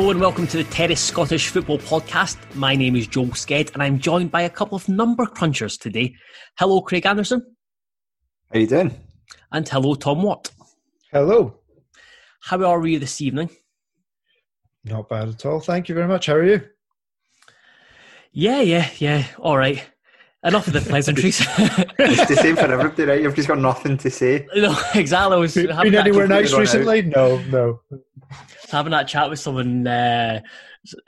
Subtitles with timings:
[0.00, 2.38] Hello and welcome to the Terrace Scottish Football Podcast.
[2.54, 6.14] My name is Joel Sked and I'm joined by a couple of number crunchers today.
[6.58, 7.40] Hello, Craig Anderson.
[8.50, 8.98] How are you doing?
[9.52, 10.52] And hello, Thom Watt.
[11.12, 11.58] Hello.
[12.40, 13.50] How are you this evening?
[14.84, 15.60] Not bad at all.
[15.60, 16.24] Thank you very much.
[16.24, 16.62] How are you?
[18.32, 19.26] Yeah, yeah, yeah.
[19.38, 19.84] All right.
[20.42, 21.40] Enough of the pleasantries.
[21.98, 23.20] it's the same for everybody, right?
[23.20, 24.46] You've just got nothing to say.
[24.54, 25.36] No, exactly.
[25.36, 27.02] I was been anywhere nice recently?
[27.02, 27.80] No, no
[28.70, 30.40] having that chat with someone, uh,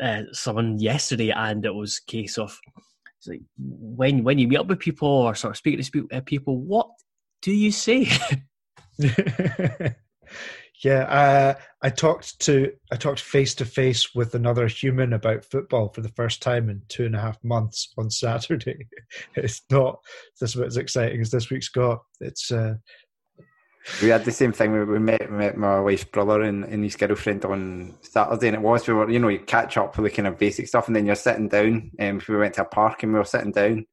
[0.01, 2.59] uh, someone yesterday, and it was case of
[3.27, 6.59] like when when you meet up with people or sort of speaking to uh, people,
[6.59, 6.89] what
[7.41, 8.09] do you say?
[10.83, 15.89] yeah, uh, I talked to I talked face to face with another human about football
[15.89, 18.89] for the first time in two and a half months on Saturday.
[19.37, 20.01] It's not
[20.41, 22.03] this about as exciting as this week's got.
[22.21, 22.75] It's uh,
[24.01, 24.73] we had the same thing.
[24.73, 28.63] We, we met, met my wife's brother and, and his girlfriend on Saturday, and it
[28.63, 30.95] was we were, you know, you catch up for the kind of basic stuff, and
[30.95, 31.91] then you're sitting down.
[31.99, 33.87] And um, we went to a park and we were sitting down,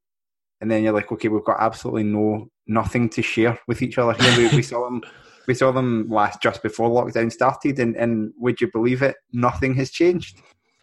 [0.62, 4.14] and then you're like, okay, we've got absolutely no nothing to share with each other
[4.14, 4.50] here.
[4.50, 5.02] we, we saw them,
[5.48, 9.16] we saw them last just before lockdown started, and, and would you believe it?
[9.32, 10.42] Nothing has changed.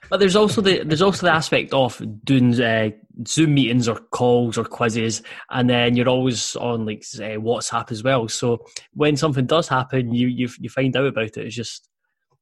[0.09, 2.91] But there's also the there's also the aspect of doing uh,
[3.27, 8.03] Zoom meetings or calls or quizzes, and then you're always on like uh, WhatsApp as
[8.03, 8.29] well.
[8.29, 11.39] So when something does happen, you you you find out about it.
[11.39, 11.89] It's just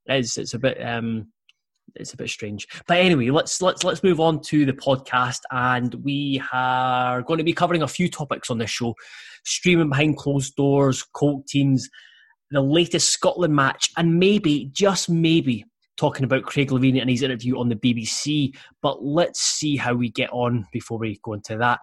[0.07, 1.29] it's it's a bit um
[1.97, 2.67] it's a bit strange.
[2.87, 7.45] But anyway, let's let's let's move on to the podcast, and we are going to
[7.45, 8.95] be covering a few topics on this show:
[9.45, 11.89] streaming behind closed doors, colt teams,
[12.51, 15.64] the latest Scotland match, and maybe just maybe
[15.96, 18.55] talking about Craig Levein and his interview on the BBC.
[18.83, 21.80] But let's see how we get on before we go into that.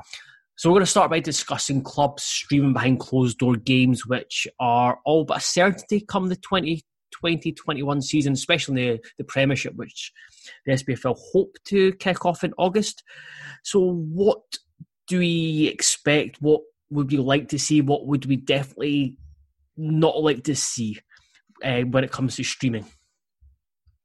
[0.58, 5.00] So we're going to start by discussing clubs streaming behind closed door games, which are
[5.06, 6.36] all but a certainty come the
[7.24, 10.12] 2020-21 season, especially the, the Premiership, which
[10.66, 13.04] the SPFL hope to kick off in August.
[13.64, 14.42] So what
[15.08, 16.42] do we expect?
[16.42, 17.82] What would we like to see?
[17.82, 19.18] What would we definitely
[19.78, 21.00] not like to see
[21.64, 22.86] uh, when it comes to streaming?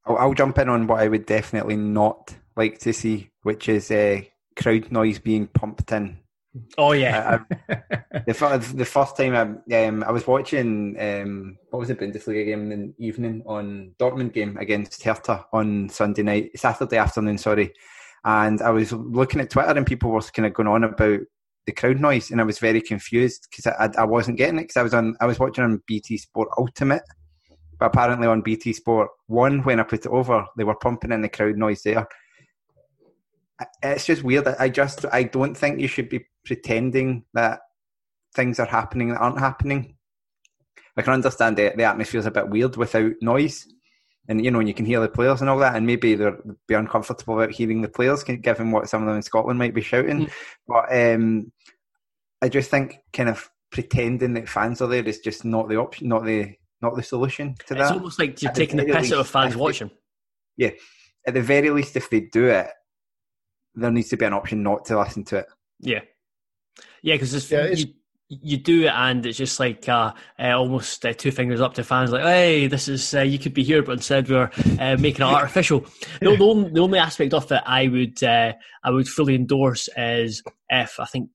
[0.04, 3.90] I'll, I'll, jump in on what I would definitely not like to see, which is
[3.90, 4.22] uh,
[4.56, 6.18] crowd noise being pumped in.
[6.78, 7.38] Oh yeah.
[7.68, 11.94] I, I, the, the first time I, um, I was watching um, what was the
[11.94, 17.38] Bundesliga game in the evening on Dortmund game against Hertha on Sunday night, Saturday afternoon,
[17.38, 17.72] sorry,
[18.24, 21.20] and I was looking at Twitter and people were kind of going on about
[21.66, 24.62] the crowd noise, and I was very confused because I, I, I wasn't getting it
[24.62, 27.02] because I was on I was watching on BT Sport Ultimate
[27.78, 31.22] but apparently on BT Sport 1, when I put it over, they were pumping in
[31.22, 32.06] the crowd noise there.
[33.82, 34.46] It's just weird.
[34.46, 37.60] I just, I don't think you should be pretending that
[38.34, 39.96] things are happening that aren't happening.
[40.96, 43.66] I can understand the, the atmosphere is a bit weird without noise.
[44.28, 46.38] And, you know, and you can hear the players and all that, and maybe they'll
[46.66, 49.82] be uncomfortable about hearing the players, given what some of them in Scotland might be
[49.82, 50.26] shouting.
[50.26, 50.30] Mm.
[50.66, 51.52] But um,
[52.42, 56.08] I just think kind of pretending that fans are there is just not the option,
[56.08, 57.82] not the not the solution to that.
[57.82, 59.90] It's almost like you're at taking the, the piss out of fans watching.
[60.56, 60.70] yeah,
[61.26, 62.68] at the very least, if they do it,
[63.74, 65.46] there needs to be an option not to listen to it.
[65.78, 66.00] Yeah,
[67.02, 67.86] yeah, because yeah, you,
[68.28, 71.84] you do it and it's just like uh, uh, almost uh, two fingers up to
[71.84, 74.50] fans, like, hey, this is uh, you could be here, but instead we're
[74.80, 75.80] uh, making it artificial.
[76.20, 79.88] the, the, only, the only aspect of it I would uh, I would fully endorse
[79.96, 81.30] is if I think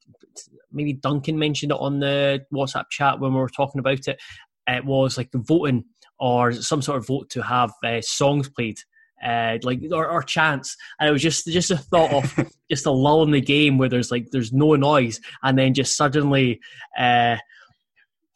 [0.71, 4.19] maybe Duncan mentioned it on the WhatsApp chat when we were talking about it
[4.67, 5.85] it was like voting
[6.19, 8.77] or some sort of vote to have uh, songs played
[9.23, 12.91] uh, like or, or chants, and it was just just a thought of just a
[12.91, 16.59] lull in the game where there's like there's no noise, and then just suddenly,
[16.97, 17.37] uh,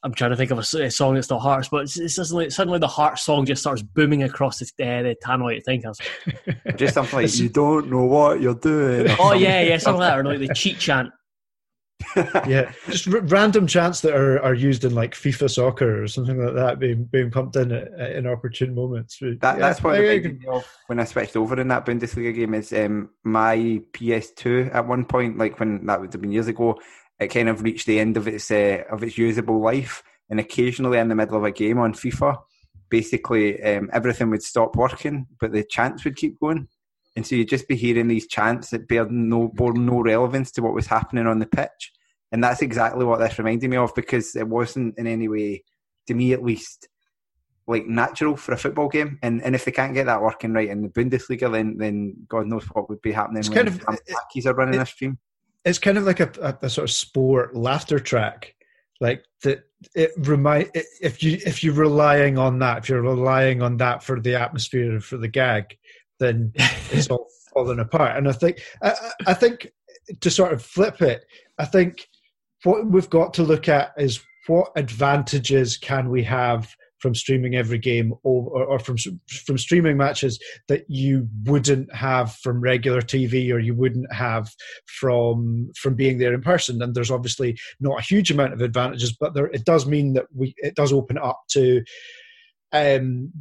[0.03, 2.49] I'm trying to think of a, a song that's not Hearts, but it's, it's suddenly
[2.49, 5.99] suddenly the Heart song just starts booming across the, uh, the Tannoy Thinkers.
[6.75, 9.07] just something like you don't know what you're doing.
[9.19, 11.09] Oh yeah, yeah, something like that, or like the cheat chant
[12.47, 16.43] yeah, just r- random chants that are, are used in like FIFA soccer or something
[16.43, 19.19] like that being being pumped in at, at inopportune moments.
[19.19, 22.73] That, yeah, that's what I, I when I switched over in that Bundesliga game is
[22.73, 26.79] um, my PS2 at one point, like when that would have been years ago,
[27.19, 30.97] it kind of reached the end of its uh, of its usable life, and occasionally
[30.97, 32.37] in the middle of a game on FIFA,
[32.89, 36.67] basically um, everything would stop working, but the chants would keep going.
[37.15, 40.61] And so you'd just be hearing these chants that bear no, bore no relevance to
[40.61, 41.93] what was happening on the pitch.
[42.31, 45.63] And that's exactly what this reminded me of because it wasn't in any way,
[46.07, 46.89] to me at least,
[47.67, 49.17] like natural for a football game.
[49.23, 52.47] And and if they can't get that working right in the Bundesliga, then then God
[52.47, 55.17] knows what would be happening it's when kind of, Blackies are running it, a stream.
[55.63, 58.53] It's kind of like a, a, a, sort of sport laughter track.
[59.01, 59.63] Like that,
[59.95, 64.19] it remind if you if you're relying on that, if you're relying on that for
[64.19, 65.77] the atmosphere and for the gag,
[66.19, 68.17] then it's all falling apart.
[68.17, 68.93] And I think I,
[69.27, 69.71] I think
[70.21, 71.25] to sort of flip it,
[71.57, 72.07] I think
[72.63, 77.77] what we've got to look at is what advantages can we have from streaming every
[77.77, 78.95] game or, or, from
[79.27, 84.49] from streaming matches that you wouldn't have from regular TV or you wouldn't have
[84.85, 86.81] from from being there in person.
[86.81, 90.25] And there's obviously not a huge amount of advantages, but there it does mean that
[90.33, 91.83] we it does open up to
[92.71, 93.31] um,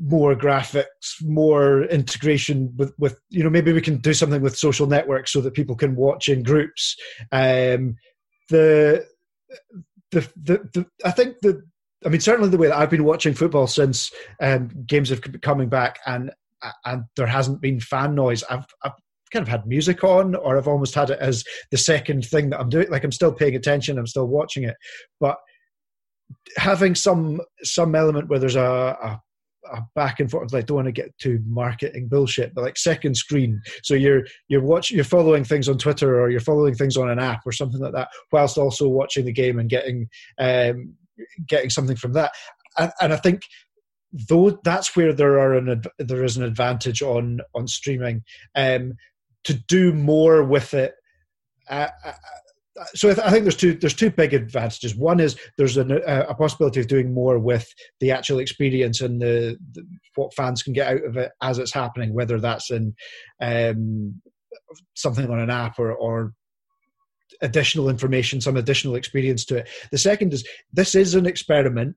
[0.00, 4.86] more graphics, more integration with, with you know maybe we can do something with social
[4.86, 6.96] networks so that people can watch in groups.
[7.32, 7.96] Um,
[8.48, 9.06] the,
[10.10, 11.62] the the the I think the
[12.04, 14.10] I mean certainly the way that I've been watching football since
[14.40, 16.30] um, games have been coming back and
[16.84, 18.42] and there hasn't been fan noise.
[18.50, 18.92] I've, I've
[19.32, 22.60] kind of had music on or I've almost had it as the second thing that
[22.60, 22.90] I'm doing.
[22.90, 24.76] Like I'm still paying attention, I'm still watching it,
[25.20, 25.36] but
[26.56, 29.20] having some some element where there's a, a a
[29.94, 30.54] back and forth.
[30.54, 33.60] I don't want to get too marketing bullshit, but like second screen.
[33.82, 37.18] So you're you're watching, you're following things on Twitter or you're following things on an
[37.18, 40.08] app or something like that, whilst also watching the game and getting
[40.38, 40.94] um,
[41.48, 42.32] getting something from that.
[42.78, 43.42] And, and I think
[44.12, 48.22] though that's where there are an there is an advantage on on streaming
[48.54, 48.94] um,
[49.44, 50.94] to do more with it.
[51.68, 52.12] Uh, uh
[52.94, 54.94] so I, think there's two there's two big advantages.
[54.94, 55.86] One is there's a,
[56.28, 60.72] a possibility of doing more with the actual experience and the, the, what fans can
[60.72, 62.94] get out of it as it's happening, whether that's in
[63.40, 64.20] um,
[64.94, 66.32] something on an app or, or
[67.42, 69.68] additional information, some additional experience to it.
[69.90, 71.96] The second is this is an experiment.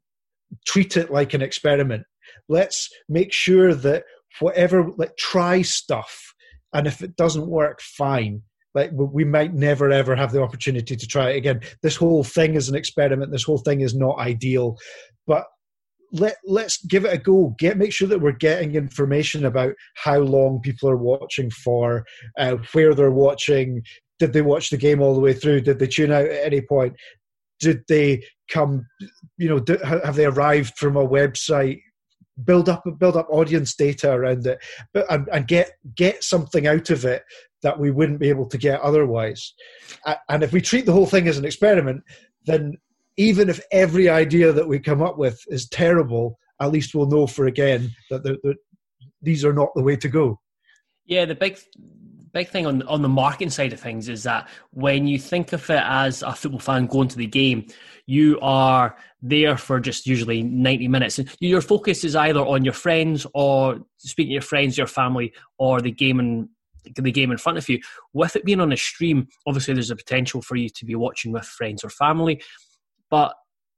[0.66, 2.04] Treat it like an experiment.
[2.48, 4.04] Let's make sure that
[4.40, 6.34] whatever, like, try stuff,
[6.74, 8.44] and if it doesn't work, fine
[8.76, 11.62] like we might never ever have the opportunity to try it again.
[11.82, 13.32] This whole thing is an experiment.
[13.32, 14.78] This whole thing is not ideal.
[15.28, 15.46] But
[16.12, 17.56] let let's give it a go.
[17.58, 22.06] Get make sure that we're getting information about how long people are watching for
[22.38, 23.82] uh, where they're watching.
[24.20, 25.62] Did they watch the game all the way through?
[25.62, 26.96] Did they tune out at any point?
[27.60, 28.86] Did they come
[29.38, 31.82] you know do, have they arrived from a website?
[32.44, 34.58] Build up build up audience data around it
[34.92, 37.24] but and, and get get something out of it
[37.64, 39.54] that we wouldn't be able to get otherwise.
[40.30, 42.04] And if we treat the whole thing as an experiment,
[42.46, 42.78] then
[43.18, 47.28] even if every idea that we come up with is terrible, at least we'll know
[47.28, 48.58] for again that,
[49.22, 50.40] these are not the way to go.
[51.06, 51.58] Yeah, the big
[52.34, 55.70] big thing on on the marketing side of things is that when you think of
[55.70, 57.68] it as a football fan going to the game,
[58.06, 62.74] you are there for just usually 90 minutes and your focus is either on your
[62.74, 66.50] friends or speaking to your friends your family or the game and
[66.96, 67.80] the game in front of you.
[68.14, 71.32] With it being on a stream, obviously there's a potential for you to be watching
[71.32, 72.42] with friends or family,
[73.10, 73.36] but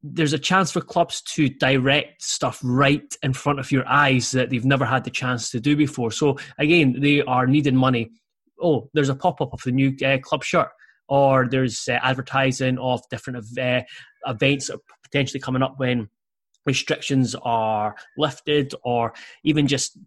[0.07, 4.49] there's a chance for clubs to direct stuff right in front of your eyes that
[4.49, 6.11] they've never had the chance to do before.
[6.11, 8.11] So again, they are needing money.
[8.61, 10.69] Oh, there's a pop up of the new uh, club shirt,
[11.09, 13.81] or there's uh, advertising of different uh,
[14.27, 16.09] events are potentially coming up when
[16.65, 19.13] restrictions are lifted, or
[19.43, 19.97] even just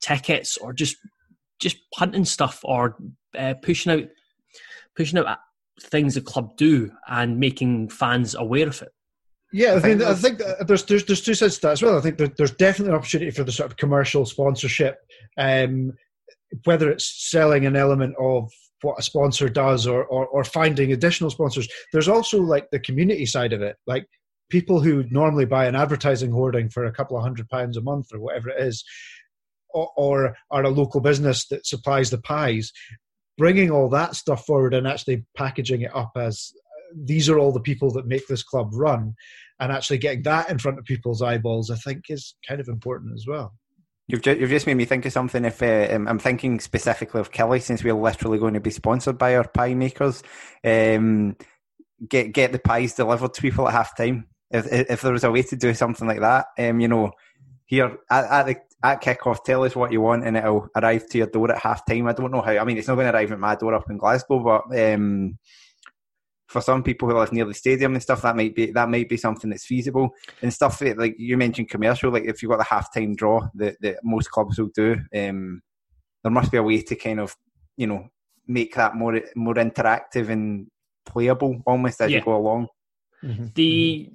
[0.00, 0.96] tickets, or just
[1.64, 2.96] just punting stuff or
[3.36, 4.08] uh, pushing out
[4.94, 5.38] pushing out
[5.80, 8.90] things the club do and making fans aware of it.
[9.52, 11.96] Yeah, I, think I think there's, there's there's two sides to that as well.
[11.96, 14.98] I think there's definitely an opportunity for the sort of commercial sponsorship,
[15.38, 15.92] um,
[16.64, 18.50] whether it's selling an element of
[18.82, 21.68] what a sponsor does or, or or finding additional sponsors.
[21.92, 24.06] There's also like the community side of it, like
[24.50, 28.08] people who normally buy an advertising hoarding for a couple of hundred pounds a month
[28.12, 28.84] or whatever it is
[29.74, 32.72] or, are a local business that supplies the pies,
[33.36, 36.52] bringing all that stuff forward and actually packaging it up as
[36.94, 39.14] these are all the people that make this club run
[39.60, 43.12] and actually getting that in front of people's eyeballs, I think is kind of important
[43.14, 43.54] as well.
[44.06, 45.44] You've just, you've just made me think of something.
[45.44, 49.16] If uh, um, I'm thinking specifically of Killie, since we're literally going to be sponsored
[49.16, 50.22] by our pie makers,
[50.62, 51.36] um,
[52.06, 54.26] get get the pies delivered to people at half time.
[54.50, 57.12] If if there was a way to do something like that, um, you know,
[57.74, 61.18] here at, at the at kickoff, tell us what you want and it'll arrive to
[61.18, 62.06] your door at half time.
[62.06, 62.52] I don't know how.
[62.52, 65.38] I mean, it's not going to arrive at my door up in Glasgow, but um,
[66.46, 69.08] for some people who live near the stadium and stuff, that might be that might
[69.08, 70.10] be something that's feasible.
[70.42, 72.12] And stuff that, like you mentioned, commercial.
[72.12, 75.62] Like if you've got the halftime draw that, that most clubs will do, um,
[76.22, 77.34] there must be a way to kind of
[77.76, 78.08] you know
[78.46, 80.66] make that more more interactive and
[81.06, 82.18] playable almost as yeah.
[82.18, 82.68] you go along.
[83.22, 83.46] Mm-hmm.
[83.54, 84.10] The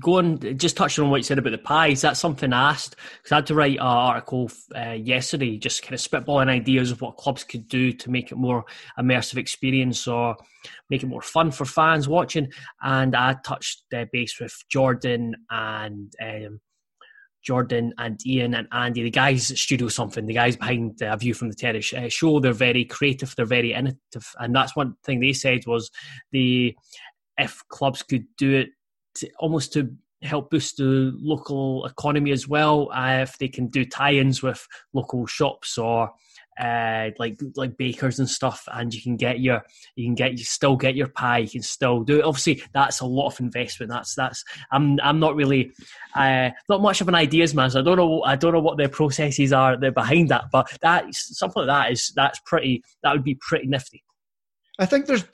[0.00, 3.32] going just touching on what you said about the pies, that's something I asked because
[3.32, 7.16] I had to write an article uh, yesterday, just kind of spitballing ideas of what
[7.16, 8.64] clubs could do to make it more
[8.98, 10.36] immersive experience or
[10.90, 12.50] make it more fun for fans watching.
[12.82, 16.60] And I touched uh, base with Jordan and um,
[17.44, 21.16] Jordan and Ian and Andy, the guys at Studio Something, the guys behind uh, A
[21.16, 24.96] View from the Terrace uh, show, they're very creative, they're very innovative, and that's one
[25.04, 25.90] thing they said was
[26.32, 26.74] the
[27.36, 28.68] if clubs could do it
[29.16, 33.84] to, almost to help boost the local economy as well, uh, if they can do
[33.84, 36.10] tie-ins with local shops or
[36.58, 39.62] uh, like like bakers and stuff, and you can get your
[39.96, 41.38] you can get you still get your pie.
[41.38, 42.24] You can still do it.
[42.24, 43.90] Obviously, that's a lot of investment.
[43.90, 45.72] That's that's I'm I'm not really
[46.14, 47.70] uh, not much of an ideas man.
[47.70, 50.70] So I don't know I don't know what the processes are there behind that, but
[50.80, 54.04] that something like that is that's pretty that would be pretty nifty.
[54.78, 55.24] I think there's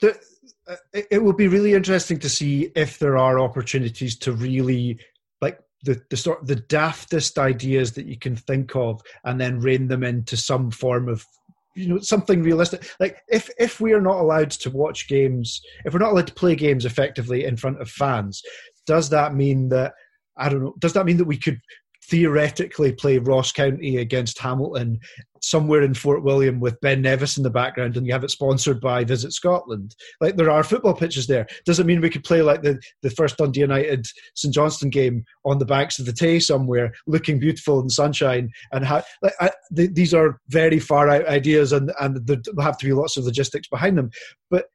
[0.93, 4.99] the, it will be really interesting to see if there are opportunities to really
[5.41, 9.87] like the, the sort the daftest ideas that you can think of and then rein
[9.87, 11.25] them into some form of
[11.75, 12.89] you know something realistic.
[12.99, 16.33] Like if if we are not allowed to watch games if we're not allowed to
[16.33, 18.41] play games effectively in front of fans
[18.85, 19.93] does that mean that
[20.37, 21.59] i don't know does that mean that we could
[22.11, 24.99] theoretically play Ross County against Hamilton
[25.41, 28.81] somewhere in Fort William with Ben Nevis in the background and you have it sponsored
[28.81, 29.95] by Visit Scotland.
[30.19, 31.47] Like there are football pitches there.
[31.65, 35.23] Does it mean we could play like the, the first Dundee United St Johnstone game
[35.45, 38.51] on the banks of the Tay somewhere, looking beautiful in sunshine?
[38.73, 42.77] And how, like, I, th- these are very far out ideas and, and there have
[42.79, 44.11] to be lots of logistics behind them.
[44.51, 44.65] But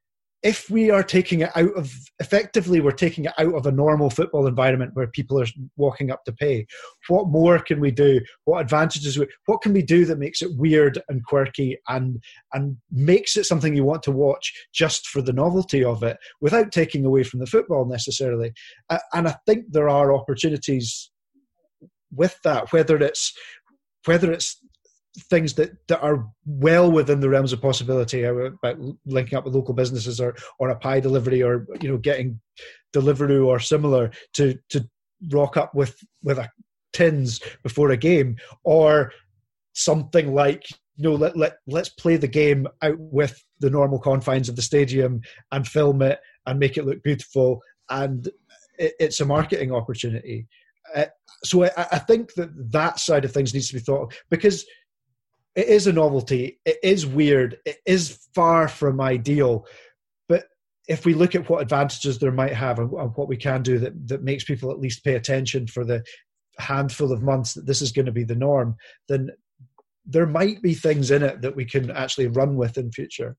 [0.42, 4.10] if we are taking it out of effectively we're taking it out of a normal
[4.10, 6.66] football environment where people are walking up to pay
[7.08, 8.20] what more can we do?
[8.44, 13.36] What advantages what can we do that makes it weird and quirky and and makes
[13.36, 17.22] it something you want to watch just for the novelty of it without taking away
[17.22, 18.52] from the football necessarily?
[19.12, 21.10] And i think there are opportunities
[22.12, 23.32] with that whether it's
[24.04, 24.60] whether it's
[25.18, 29.74] things that, that are well within the realms of possibility about linking up with local
[29.74, 32.40] businesses or or a pie delivery or you know getting
[32.94, 34.88] Deliveroo or similar to to
[35.30, 36.48] rock up with with a
[36.92, 39.12] tins before a game or
[39.74, 44.48] something like you know let, let let's play the game out with the normal confines
[44.48, 45.20] of the stadium
[45.52, 48.28] and film it and make it look beautiful and
[48.78, 50.46] it, it's a marketing opportunity.
[50.94, 51.06] Uh,
[51.42, 54.64] so I, I, think that that side of things needs to be thought of because
[55.56, 56.60] it is a novelty.
[56.66, 57.58] It is weird.
[57.64, 59.66] It is far from ideal.
[60.28, 60.44] But
[60.86, 63.78] if we look at what advantages there might have and, and what we can do
[63.78, 66.04] that, that makes people at least pay attention for the
[66.58, 68.76] handful of months that this is going to be the norm,
[69.08, 69.30] then
[70.04, 73.36] there might be things in it that we can actually run with in future.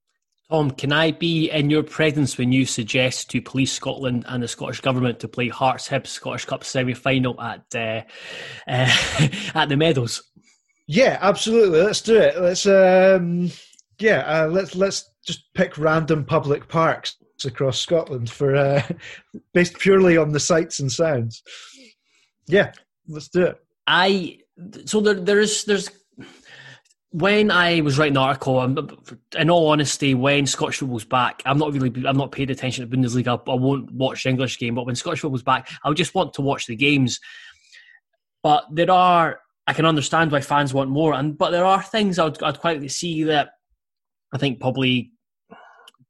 [0.50, 4.48] Thom, can I be in your presence when you suggest to Police Scotland and the
[4.48, 8.02] Scottish Government to play Hearts Hibs Scottish Cup semi final at uh,
[8.68, 10.24] uh, at the Meadows?
[10.88, 11.82] Yeah, absolutely.
[11.82, 12.40] Let's do it.
[12.40, 13.52] Let's um,
[14.00, 18.82] yeah, uh, let's let's just pick random public parks across Scotland for uh,
[19.54, 21.44] based purely on the sights and sounds.
[22.48, 22.72] Yeah,
[23.08, 23.58] let's do it.
[23.86, 24.40] I
[24.86, 25.90] so there there's there's
[27.12, 28.62] when I was writing the article,
[29.38, 32.96] in all honesty, when Scottish football's back, I'm not really, I'm not paid attention to
[32.96, 33.42] Bundesliga.
[33.48, 36.42] I won't watch the English game, but when Scottish football's back, I'll just want to
[36.42, 37.20] watch the games.
[38.44, 42.18] But there are I can understand why fans want more, and but there are things
[42.18, 43.50] I'd, I'd quite like to see that
[44.34, 45.12] I think probably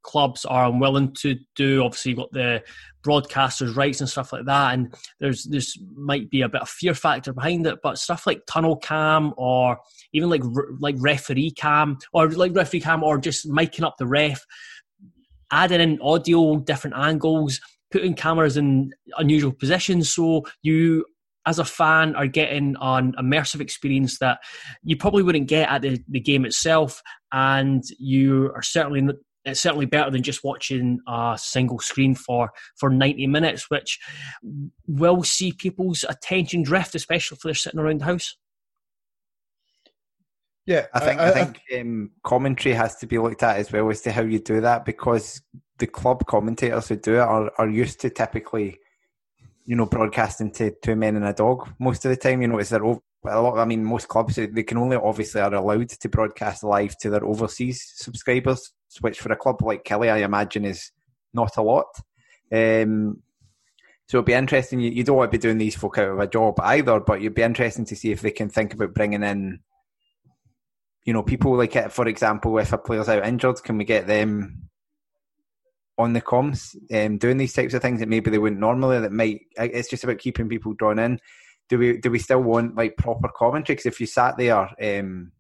[0.04, 1.84] clubs are unwilling to do.
[1.84, 2.64] Obviously, you've got the
[3.06, 6.94] broadcasters' rights and stuff like that, and there's this might be a bit of fear
[6.94, 7.80] factor behind it.
[7.82, 9.80] But stuff like tunnel cam or
[10.14, 10.44] even like
[10.80, 14.46] like referee cam or like referee cam or just miking up the ref,
[15.52, 17.60] adding in audio, different angles,
[17.92, 21.06] putting cameras in unusual positions so you
[21.48, 24.40] as a fan are getting an immersive experience that
[24.84, 27.02] you probably wouldn't get at the, the game itself
[27.32, 29.08] and you are certainly
[29.46, 33.98] it's certainly better than just watching a single screen for for 90 minutes which
[34.88, 38.36] will see people's attention drift especially if they're sitting around the house.
[40.66, 43.90] Yeah i think i, I think um, commentary has to be looked at as well
[43.90, 45.42] as to how you do that because
[45.80, 48.80] the club commentators who do it are, are used to typically
[49.68, 52.42] you know, broadcasting to two men and a dog most of the time.
[52.42, 53.60] You know, it's their a lot.
[53.60, 57.26] I mean, most clubs they can only obviously are allowed to broadcast live to their
[57.26, 58.72] overseas subscribers,
[59.02, 60.92] which for a club like Killie, I imagine is
[61.34, 61.88] not a lot.
[62.52, 63.22] Um,
[64.08, 64.80] so it'd be interesting.
[64.80, 67.22] You, you don't want to be doing these folk out of a job either, but
[67.22, 69.60] you'd be interesting to see if they can think about bringing in,
[71.04, 71.92] you know, people like it.
[71.92, 74.70] For example, if a player's out injured, can we get them
[75.98, 79.00] on the comms um, doing these types of things that maybe they wouldn't normally?
[79.00, 79.42] That might.
[79.58, 81.20] It's just about keeping people drawn in.
[81.70, 83.76] Do we do we still want like proper commentary?
[83.76, 85.32] Because if you sat there, um,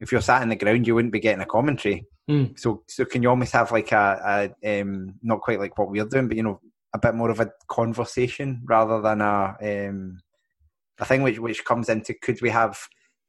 [0.00, 2.06] if you're sat in the ground, you wouldn't be getting a commentary.
[2.30, 2.58] Mm.
[2.58, 6.04] So so can you almost have like a, a um, not quite like what we're
[6.04, 6.60] doing, but you know
[6.94, 10.20] a bit more of a conversation rather than a um,
[10.98, 12.78] a thing which which comes into could we have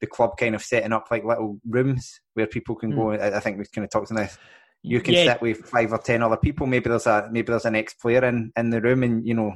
[0.02, 2.96] the club kind of setting up like little rooms where people can mm.
[2.96, 3.12] go.
[3.12, 4.38] I think we kind of talked on this.
[4.82, 5.34] You can yeah.
[5.34, 6.68] sit with five or ten other people.
[6.68, 9.54] Maybe there's a maybe there's an ex player in in the room, and you know.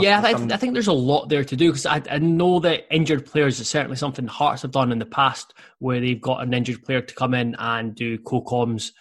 [0.00, 2.58] Yeah, I, th- I, think there's a lot there to do because I, I know
[2.58, 6.42] that injured players is certainly something Hearts have done in the past where they've got
[6.42, 8.92] an injured player to come in and do co-coms.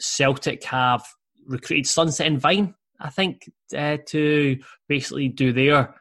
[0.00, 1.06] Celtic have
[1.46, 5.94] recruited Sunset and Vine, I think, uh, to basically do their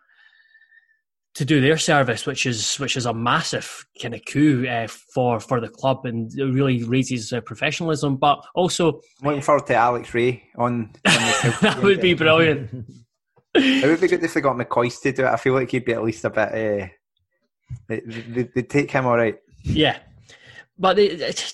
[1.35, 5.39] to do their service, which is which is a massive kind of coup uh, for
[5.39, 8.15] for the club and it really raises uh, professionalism.
[8.15, 10.73] But also, looking forward to Alex Ray on.
[10.73, 10.91] on
[11.61, 12.87] that would be brilliant.
[13.53, 15.29] it would be good if they got McCoist to do it.
[15.29, 16.49] I feel like he'd be at least a bit.
[16.49, 16.87] Uh,
[17.87, 19.37] they, they, they take him all right.
[19.63, 19.97] Yeah,
[20.77, 21.53] but it,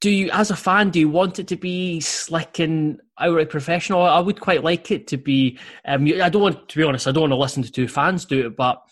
[0.00, 4.02] do you, as a fan, do you want it to be slick and outright professional?
[4.02, 5.58] I would quite like it to be.
[5.84, 8.24] Um, I don't want, to be honest, I don't want to listen to two fans
[8.24, 8.82] do it, but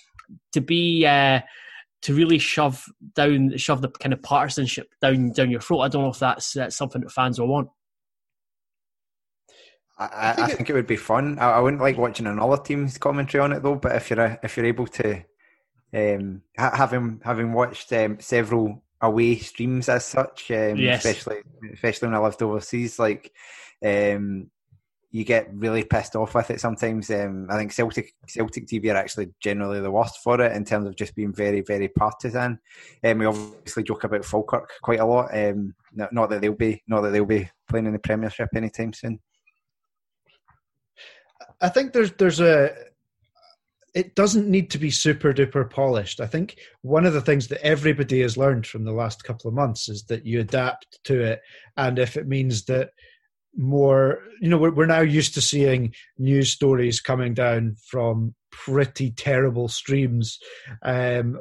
[0.53, 1.41] to be uh,
[2.03, 2.85] to really shove
[3.15, 5.81] down, shove the kind of partisanship down down your throat.
[5.81, 7.71] I don't know if that's, that's something that fans will want.
[9.99, 11.39] I, I, think, it, would be fun.
[11.41, 13.75] I, I, wouldn't like watching another team's commentary on it though.
[13.75, 15.25] But if you're a, if you're able to,
[15.93, 21.05] um, having having watched um, several away streams as such, um, yes.
[21.05, 21.39] especially
[21.73, 22.99] especially when I lived overseas.
[22.99, 23.33] Like,
[23.85, 24.51] um,
[25.11, 27.11] you get really pissed off with it sometimes.
[27.11, 30.87] Um, I think Celtic Celtic TV are actually generally the worst for it in terms
[30.87, 32.59] of just being very very partisan.
[33.05, 35.37] Um, we obviously joke about Falkirk quite a lot.
[35.37, 38.93] Um, not, not that they'll be not that they'll be playing in the Premiership anytime
[38.93, 39.21] soon.
[41.61, 42.75] I think there's there's a
[43.99, 46.21] it doesn't need to be super duper polished.
[46.21, 49.57] I think one of the things that everybody has learned from the last couple of
[49.57, 51.41] months is that you adapt to it.
[51.77, 52.91] And if it means that
[53.57, 59.11] more, you know, we're, we're now used to seeing news stories coming down from pretty
[59.11, 60.39] terrible streams
[60.85, 61.37] um,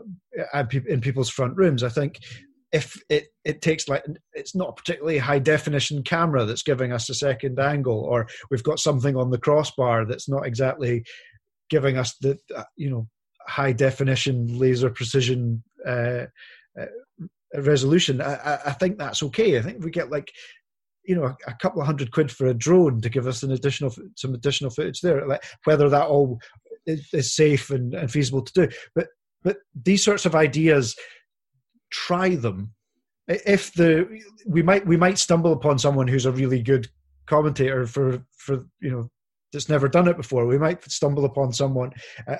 [0.88, 1.84] in people's front rooms.
[1.84, 2.18] I think
[2.72, 7.10] if it, it takes like it's not a particularly high definition camera that's giving us
[7.10, 11.04] a second angle or we've got something on the crossbar that's not exactly
[11.70, 13.08] giving us the uh, you know
[13.48, 16.26] high definition laser precision uh,
[16.80, 16.86] uh,
[17.56, 18.22] resolution.
[18.22, 19.58] I, I, think that's okay.
[19.58, 20.32] I think we get like
[21.06, 23.52] you know a, a, couple of hundred quid for a drone to give us an
[23.52, 25.26] additional some additional footage there.
[25.28, 26.40] Like whether that all
[26.86, 29.08] is, is safe and, and feasible to do, but
[29.44, 30.96] but these sorts of ideas,
[31.92, 32.74] try them.
[33.28, 36.88] If the we might we might stumble upon someone who's a really good
[37.28, 39.10] commentator for for you know
[39.54, 40.46] that's never done it before.
[40.46, 41.92] We might stumble upon someone,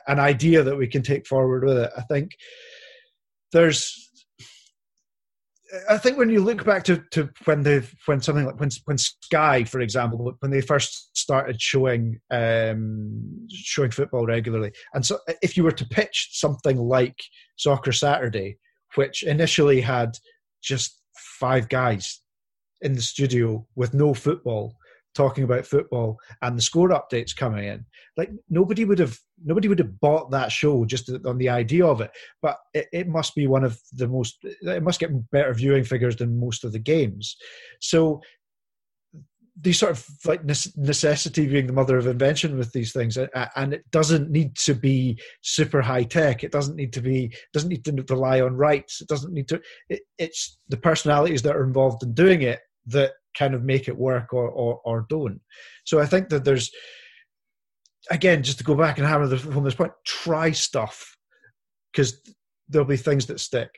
[0.08, 1.92] an idea that we can take forward with it.
[1.98, 2.32] I think
[3.52, 4.08] there's
[5.90, 8.98] I think when you look back to, to when they when something like when when
[8.98, 15.58] Sky, for example, when they first started showing um, showing football regularly, and so if
[15.58, 17.20] you were to pitch something like
[17.58, 18.58] Soccer Saturday,
[18.96, 20.18] which initially had
[20.64, 22.22] just five guys
[22.82, 24.78] in the studio with no football,
[25.18, 27.86] talking about football and the score updates coming in.
[28.16, 32.02] Like nobody would have nobody would have bought that show just on the idea of
[32.02, 32.10] it
[32.42, 36.16] but it, it, must be one of the most it must get better viewing figures
[36.16, 37.36] than most of the games.
[37.82, 38.22] So
[39.60, 43.90] these sort of like necessity being the mother of invention with these things and it
[43.90, 46.44] doesn't need to be super high tech.
[46.44, 49.02] It doesn't need to be doesn't need to rely on rights.
[49.02, 53.14] It doesn't need to it, it's the personalities that are involved in doing it that
[53.38, 55.42] kind of make it work or, or, or don't.
[55.86, 56.72] So I think that there's,
[58.10, 61.18] again, just to go back and hammer the, from this point, try stuff
[61.92, 62.20] because
[62.70, 63.70] there'll be things that stick.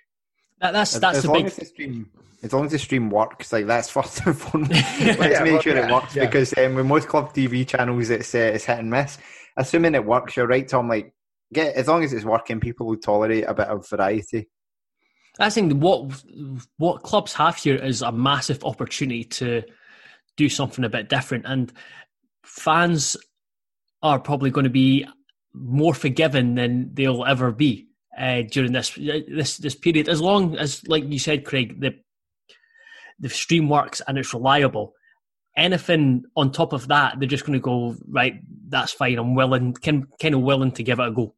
[0.61, 1.45] That, that's that's as, long big...
[1.45, 2.09] as the stream,
[2.43, 4.71] as long as the stream works, like that's first and foremost.
[4.71, 6.25] Let's yeah, make sure yeah, it works yeah.
[6.25, 9.17] because um, with most club TV channels, it's uh, it's hit and miss.
[9.55, 10.89] Assuming it works, you're right, Thom.
[10.89, 11.13] Like,
[11.53, 14.49] get as long as it's working, people will tolerate a bit of variety.
[15.39, 16.11] I think what
[16.77, 19.63] what clubs have here is a massive opportunity to
[20.35, 21.71] do something a bit different, and
[22.43, 23.15] fans
[24.01, 25.05] are probably going to be
[25.53, 30.09] more forgiving than they'll ever be uh, during this this this period.
[30.09, 31.91] As long as, like you said, Craig, the
[33.19, 34.93] the stream works and it's reliable.
[35.59, 38.35] anything on top of that, they're just going to go right.
[38.67, 39.17] That's fine.
[39.17, 41.35] I'm willing, kind kind of willing to give it a go.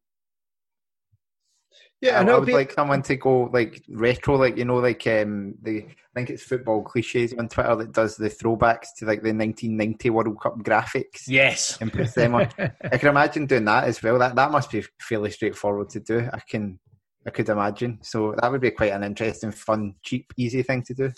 [2.02, 2.52] Yeah, I, I would be...
[2.52, 6.42] like someone to go like retro, like you know, like um, the I think it's
[6.42, 11.28] football cliches on Twitter that does the throwbacks to like the 1990 World Cup graphics.
[11.28, 12.48] Yes, and puts them on.
[12.58, 14.18] I can imagine doing that as well.
[14.18, 16.28] That that must be fairly straightforward to do.
[16.32, 16.80] I can,
[17.24, 18.00] I could imagine.
[18.02, 21.12] So that would be quite an interesting, fun, cheap, easy thing to do.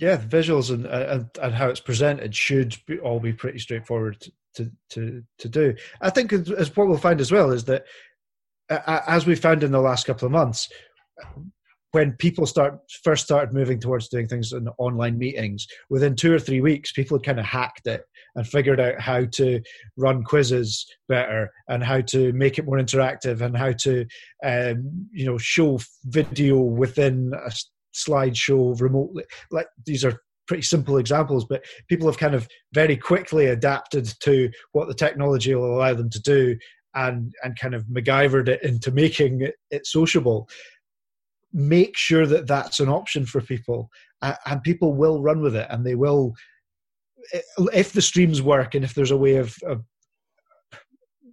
[0.00, 4.26] Yeah, the visuals and and, and how it's presented should be, all be pretty straightforward
[4.56, 5.76] to to to do.
[6.00, 7.84] I think as what we'll find as well is that
[8.70, 10.68] as we found in the last couple of months,
[11.92, 16.38] when people start first started moving towards doing things in online meetings, within two or
[16.38, 18.02] three weeks, people had kind of hacked it
[18.34, 19.60] and figured out how to
[19.96, 24.04] run quizzes better and how to make it more interactive and how to,
[24.44, 27.50] um, you know, show video within a
[27.94, 29.24] slideshow remotely.
[29.50, 34.50] Like these are pretty simple examples, but people have kind of very quickly adapted to
[34.72, 36.56] what the technology will allow them to do
[36.96, 40.48] and and kind of MacGyvered it into making it, sociable.
[41.52, 43.90] Make sure that that's an option for people,
[44.22, 46.34] and people will run with it, and they will.
[47.72, 49.82] If the streams work, and if there's a way of, of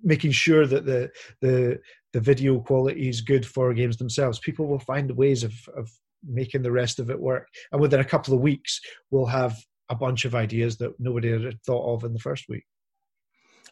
[0.04, 1.10] making sure that the
[1.42, 1.80] the
[2.14, 5.90] the video quality is good for games themselves, people will find ways of of
[6.26, 7.48] making the rest of it work.
[7.72, 8.80] And within a couple of weeks,
[9.12, 9.58] we'll have
[9.90, 12.64] a bunch of ideas that nobody had thought of in the first week.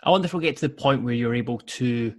[0.03, 2.13] I wonder if we'll get to the point where you're able to,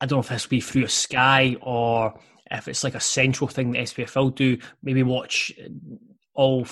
[0.00, 2.18] I don't know if this will be through a Sky or
[2.50, 5.68] if it's like a central thing that SPFL do, maybe watch uh,
[6.34, 6.66] all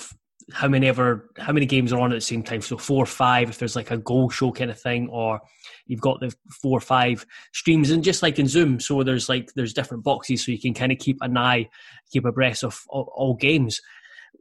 [0.53, 2.61] how many ever how many games are on at the same time.
[2.61, 5.41] So four or five if there's like a goal show kind of thing, or
[5.87, 9.53] you've got the four or five streams and just like in Zoom, so there's like
[9.55, 11.69] there's different boxes so you can kind of keep an eye,
[12.11, 13.81] keep abreast of all, all games.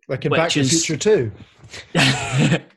[0.09, 1.33] Like in Back to the Future too.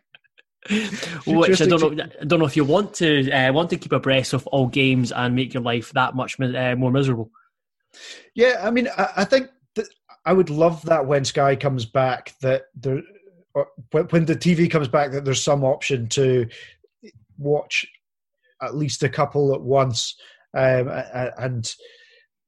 [1.26, 2.04] Which I don't know.
[2.22, 5.12] I don't know if you want to uh, want to keep abreast of all games
[5.12, 7.32] and make your life that much uh, more miserable.
[8.36, 9.88] Yeah, I mean, I, I think that
[10.26, 12.36] I would love that when Sky comes back.
[12.42, 13.02] That there,
[13.92, 16.48] when the TV comes back, that there's some option to
[17.40, 17.88] watch
[18.62, 20.16] at least a couple at once,
[20.56, 20.88] um,
[21.40, 21.74] and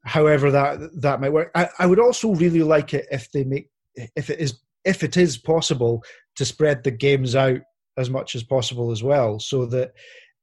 [0.05, 1.49] however that that might work.
[1.55, 3.71] I, I would also really like it if they make
[4.15, 6.03] if it is if it is possible
[6.35, 7.61] to spread the games out
[7.97, 9.91] as much as possible as well, so that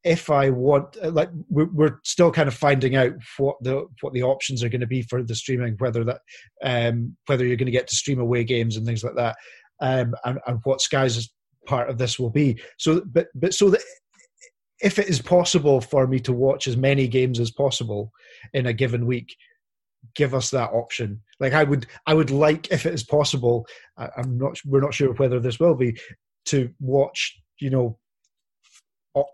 [0.04, 4.62] if I want, like, we're, still kind of finding out what the what the options
[4.62, 6.20] are going to be for the streaming, whether that
[6.62, 9.36] um, whether you're going to get to stream away games and things like that,
[9.80, 11.28] um, and, and what Sky's
[11.66, 12.60] part of this will be.
[12.78, 13.82] So, but but so that
[14.80, 18.12] if it is possible for me to watch as many games as possible
[18.52, 19.34] in a given week,
[20.14, 21.20] give us that option.
[21.40, 23.66] Like I would, I would like if it is possible.
[23.96, 25.98] I, I'm not, we're not sure whether this will be
[26.48, 27.98] to watch, you know,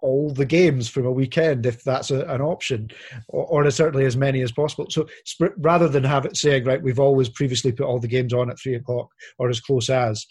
[0.02, 2.88] all the games from a weekend if that's a, an option,
[3.28, 4.86] or, or, certainly as many as possible.
[4.90, 8.32] So sp- rather than have it saying, right, we've always previously put all the games
[8.32, 10.26] on at three o'clock or as close as,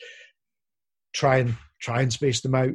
[1.13, 2.73] try and try and space them out.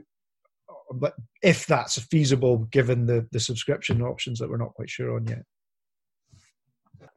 [0.92, 5.26] But if that's feasible, given the the subscription options that we're not quite sure on
[5.26, 5.42] yet.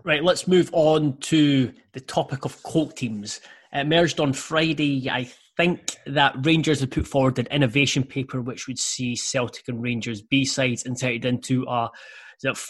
[0.03, 3.39] Right, let's move on to the topic of colt teams.
[3.71, 8.67] It merged on Friday, I think that Rangers had put forward an innovation paper which
[8.67, 11.89] would see Celtic and Rangers B sides inserted into a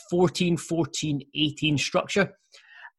[0.09, 2.33] 14 14 18 structure.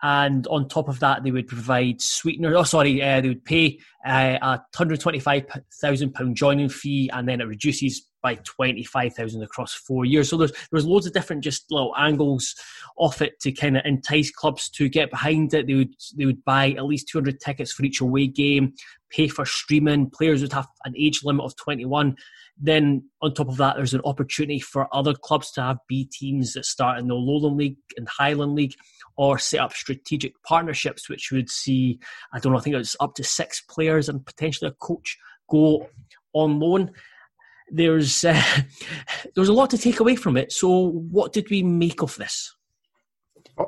[0.04, 2.56] And on top of that, they would provide sweetener.
[2.56, 8.08] Oh, sorry, uh, they would pay uh, a £125,000 joining fee and then it reduces
[8.22, 10.30] by 25,000 across four years.
[10.30, 12.54] So there's there's loads of different just little angles
[12.96, 15.66] off it to kind of entice clubs to get behind it.
[15.66, 18.74] They would they would buy at least 200 tickets for each away game,
[19.14, 20.10] pay for streaming.
[20.10, 22.16] Players would have an age limit of 21.
[22.58, 26.52] Then on top of that, there's an opportunity for other clubs to have B teams
[26.54, 28.74] that start in the Lowland League and Highland League
[29.16, 31.98] or set up strategic partnerships, which would see,
[32.32, 35.18] I don't know, I think it's up to six players and potentially a coach
[35.50, 35.88] go
[36.34, 36.90] on loan
[37.72, 38.42] there's uh,
[39.34, 40.52] there's a lot to take away from it.
[40.52, 42.54] So, what did we make of this?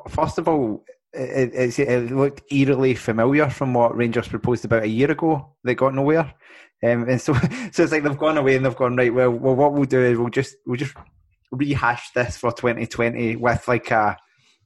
[0.08, 4.88] First of all, it, it, it, looked eerily familiar from what Rangers proposed about a
[4.88, 5.54] year ago.
[5.62, 6.34] They got nowhere,
[6.82, 7.34] um, and so
[7.72, 9.12] so it's like they've gone away and they've gone right.
[9.12, 10.94] Well, well, what we'll do is we'll just we'll just
[11.50, 14.16] rehash this for 2020 with like a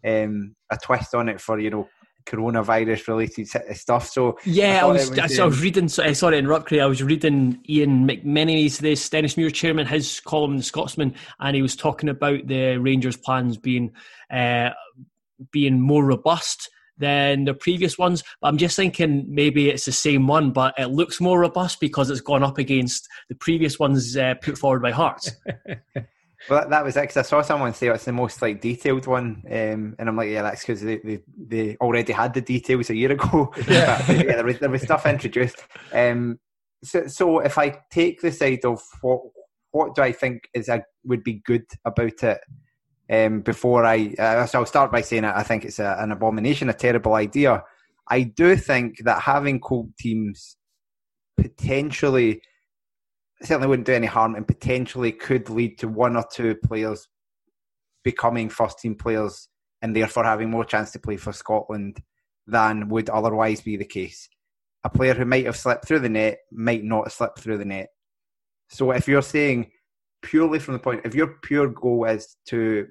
[0.06, 1.88] um, a twist on it for you know
[2.28, 4.08] coronavirus related stuff.
[4.08, 5.88] So yeah, I, I was, was I, was reading.
[5.88, 6.80] Sorry, to interrupt, Craig.
[6.80, 11.62] I was reading Iain McMenemy's, the Stenhousemuir chairman, his column in the Scotsman, and he
[11.62, 13.92] was talking about the Rangers' plans being
[14.30, 14.70] uh,
[15.50, 18.22] being more robust than the previous ones.
[18.40, 22.10] But I'm just thinking maybe it's the same one, but it looks more robust because
[22.10, 25.32] it's gone up against the previous ones uh, put forward by Hearts.
[26.48, 27.06] Well, that was it.
[27.06, 30.30] Cause I saw someone say it's the most like detailed one, um, and I'm like,
[30.30, 33.52] yeah, that's because they, they, they already had the details a year ago.
[33.68, 35.56] Yeah, but, yeah there, was, there was stuff introduced.
[35.92, 36.38] Um,
[36.82, 39.20] so, so if I take the side of what
[39.72, 42.38] what do I think is a would be good about it,
[43.10, 46.68] um, before I, uh, so I'll start by saying I think it's a, an abomination,
[46.68, 47.62] a terrible idea.
[48.08, 50.56] I do think that having colt teams
[51.36, 52.42] potentially
[53.42, 57.08] certainly wouldn't do any harm and potentially could lead to one or two players
[58.02, 59.48] becoming first team players
[59.82, 62.02] and therefore having more chance to play for Scotland
[62.46, 64.28] than would otherwise be the case.
[64.84, 67.64] A player who might have slipped through the net might not have slipped through the
[67.64, 67.88] net.
[68.70, 69.70] So if you're saying
[70.22, 72.86] purely from the point, if your pure goal is to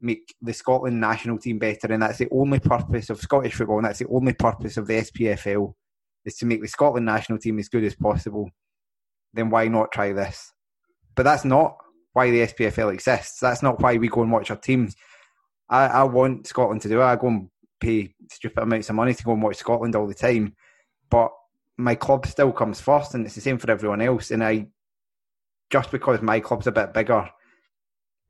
[0.00, 3.86] make the Scotland national team better, and that's the only purpose of Scottish football, and
[3.86, 5.74] that's the only purpose of the SPFL,
[6.24, 8.50] is to make the Scotland national team as good as possible
[9.36, 10.52] then why not try this?
[11.14, 11.76] But that's not
[12.12, 13.38] why the SPFL exists.
[13.40, 14.96] That's not why we go and watch our teams.
[15.68, 17.04] I, I want Scotland to do it.
[17.04, 20.14] I go and pay stupid amounts of money to go and watch Scotland all the
[20.14, 20.54] time.
[21.10, 21.30] But
[21.76, 24.30] my club still comes first, and it's the same for everyone else.
[24.30, 24.66] And I,
[25.70, 27.28] just because my club's a bit bigger,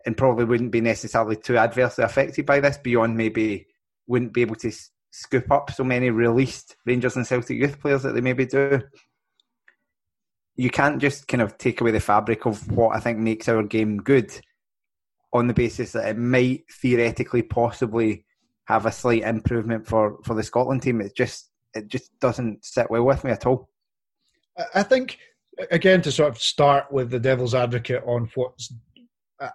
[0.04, 3.66] and probably wouldn't be necessarily too adversely affected by this, beyond maybe
[4.06, 4.72] wouldn't be able to
[5.10, 8.82] scoop up so many released Rangers and Celtic youth players that they maybe do
[10.56, 13.62] you can't just kind of take away the fabric of what I think makes our
[13.62, 14.32] game good
[15.32, 18.24] on the basis that it might theoretically possibly
[18.64, 21.00] have a slight improvement for, for the Scotland team.
[21.00, 23.68] It just it just doesn't sit well with me at all.
[24.74, 25.18] I think
[25.70, 28.72] again to sort of start with the devil's advocate on what's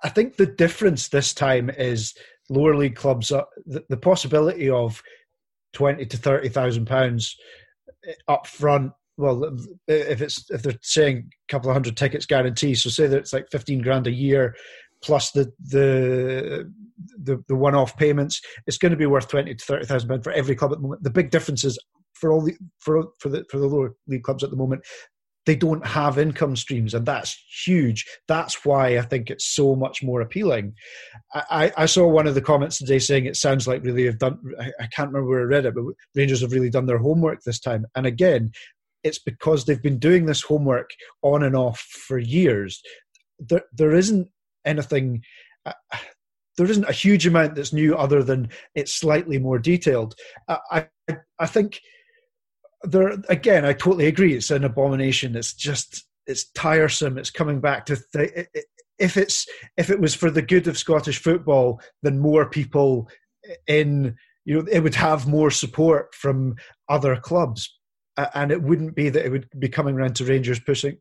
[0.04, 2.14] I think the difference this time is
[2.50, 5.02] lower league clubs uh, the, the possibility of
[5.74, 7.36] twenty to thirty thousand pounds
[8.28, 9.56] up front well,
[9.88, 13.34] if it's if they're saying a couple of hundred tickets guarantee, so say that it's
[13.34, 14.56] like fifteen grand a year
[15.04, 16.72] plus the the
[17.24, 20.24] the, the one off payments, it's going to be worth twenty to thirty thousand pounds
[20.24, 21.04] for every club at the moment.
[21.04, 21.78] The big difference is
[22.14, 24.84] for all the for for the for the lower league clubs at the moment,
[25.46, 28.06] they don't have income streams, and that's huge.
[28.28, 30.74] That's why I think it's so much more appealing.
[31.34, 34.38] I, I saw one of the comments today saying it sounds like really have done.
[34.60, 35.84] I, I can't remember where I read it, but
[36.16, 37.86] Rangers have really done their homework this time.
[37.96, 38.52] And again,
[39.04, 40.92] it's because they've been doing this homework
[41.24, 42.82] on and off for years.
[43.40, 44.28] There, there isn't
[44.66, 45.24] anything.
[45.66, 45.74] Uh,
[46.58, 50.14] there isn't a huge amount that's new other than it's slightly more detailed.
[50.48, 50.88] Uh, I,
[51.40, 51.80] I think
[52.84, 53.66] there again.
[53.66, 54.34] I totally agree.
[54.34, 55.36] It's an abomination.
[55.36, 57.18] It's just it's tiresome.
[57.18, 58.48] It's coming back to th-
[59.00, 63.10] if it's if it was for the good of Scottish football, then more people
[63.68, 64.16] in
[64.46, 66.56] you know it would have more support from
[66.90, 67.70] other clubs
[68.34, 70.98] and it wouldn't be that it would be coming around to Rangers pushing,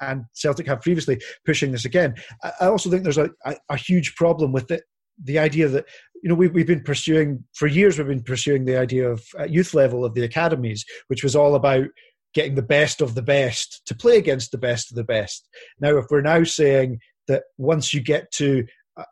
[0.00, 2.14] and Celtic have previously pushing this again.
[2.60, 4.84] I also think there's a, a, a huge problem with it,
[5.24, 5.86] the idea that
[6.22, 9.44] you know we've, we've been pursuing for years we've been pursuing the idea of uh,
[9.44, 11.86] youth level of the academies which was all about
[12.34, 15.48] getting the best of the best to play against the best of the best
[15.80, 18.64] now if we're now saying that once you get to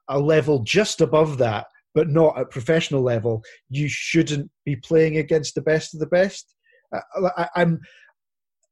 [0.08, 5.54] a level just above that but not at professional level you shouldn't be playing against
[5.54, 6.54] the best of the best
[6.94, 7.80] uh, I, I'm.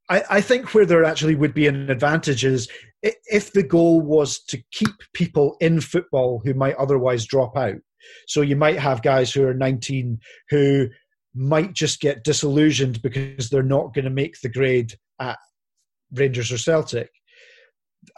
[0.08, 2.68] I, I think where there actually would be an advantage is
[3.02, 7.76] if the goal was to keep people in football who might otherwise drop out.
[8.26, 10.18] So you might have guys who are 19
[10.50, 10.88] who
[11.34, 15.38] might just get disillusioned because they're not going to make the grade at
[16.12, 17.10] Rangers or Celtic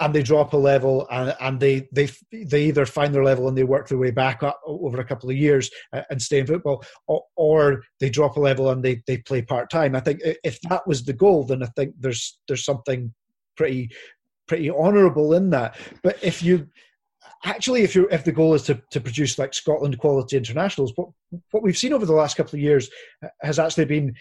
[0.00, 3.56] and they drop a level and, and they they they either find their level and
[3.56, 6.46] they work their way back up over a couple of years uh, and stay in
[6.46, 9.96] football or, or they drop a level and they, they play part-time.
[9.96, 13.12] I think if that was the goal then i think there's there's something
[13.56, 13.90] pretty
[14.48, 15.76] pretty honorable in that.
[16.02, 16.66] But if you
[17.44, 21.08] actually if you if the goal is to, to produce like scotland quality internationals what
[21.52, 22.90] what we've seen over the last couple of years
[23.24, 24.14] uh, has actually been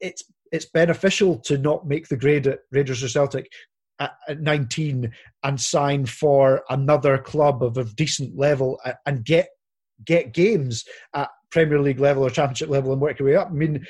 [0.00, 3.50] it's it's beneficial to not make the grade at Rangers or Celtic
[3.98, 9.48] at, 19 and sign for another club of a decent level and get
[10.04, 13.48] get games at Premier League level or Championship level and work your way up.
[13.48, 13.86] I mean,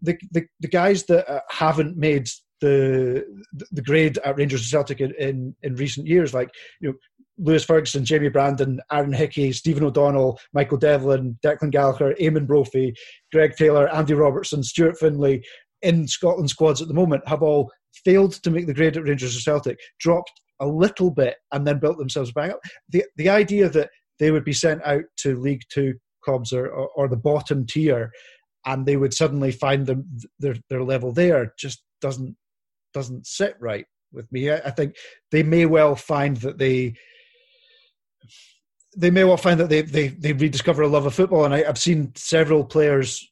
[0.00, 2.28] the the, the guys that uh, haven't made
[2.60, 3.24] the
[3.72, 6.50] the grade at Rangers and Celtic in, in, in recent years, like
[6.80, 6.94] you know.
[7.38, 12.94] Lewis Ferguson, Jamie Brandon, Aaron Hickey, Stephen O'Donnell, Michael Devlin, Declan Gallagher, Eamonn Brophy,
[13.32, 15.42] Greg Taylor, Andy Robertson, Stuart Findlay
[15.80, 17.70] in Scotland squads at the moment have all
[18.04, 21.78] failed to make the grade at Rangers or Celtic, dropped a little bit, and then
[21.78, 22.60] built themselves back up.
[22.88, 26.88] The the idea that they would be sent out to League Two clubs or, or,
[26.94, 28.12] or the bottom tier
[28.64, 30.06] and they would suddenly find them
[30.38, 32.36] their their level there just doesn't
[32.94, 34.50] doesn't sit right with me.
[34.50, 34.96] I, I think
[35.30, 36.94] they may well find that they
[38.96, 41.64] they may well find that they they, they rediscover a love of football, and I,
[41.64, 43.26] have seen several players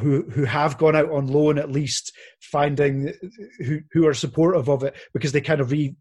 [0.00, 3.12] who who have gone out on loan at least finding
[3.58, 5.94] who who are supportive of it because they kind of re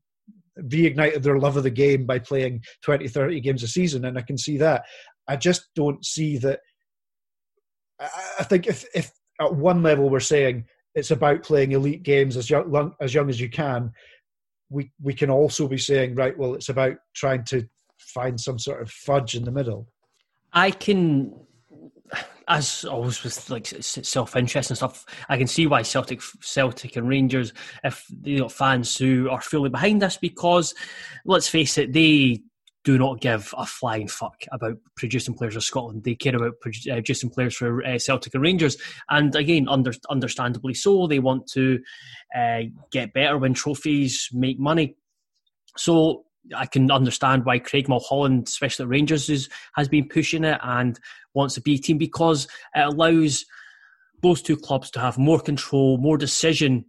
[0.60, 4.06] reignited their love of the game by playing 20 30 games a season.
[4.06, 4.86] And i can see that.
[5.28, 6.60] I just don't see that
[8.00, 10.66] i, I think if if at one level we're saying
[10.96, 13.92] it's about playing elite games as young as young as you can
[14.70, 17.68] we we can also be saying right well it's about trying to
[18.00, 19.88] find some sort of fudge in the middle.
[20.54, 21.34] I can
[22.48, 27.08] as always with like self interest and stuff, I can see why Celtic, Celtic and
[27.08, 30.74] Rangers, if you know fans who are fully behind us, because
[31.26, 32.42] let's face it, they
[32.86, 36.06] do not give a flying fuck about producing players for Scotland.
[36.06, 38.78] They care about uh, producing players for uh, Celtic and Rangers,
[39.10, 41.06] and again, under, understandably so.
[41.06, 41.80] They want to
[42.34, 44.96] uh, get better, win trophies, make money.
[45.76, 50.60] So I can understand why Craig Mulholland, especially at Rangers, is, has been pushing it
[50.64, 51.00] and
[51.34, 53.46] wants a B team because it allows
[54.24, 56.86] those two clubs to have more control, more decision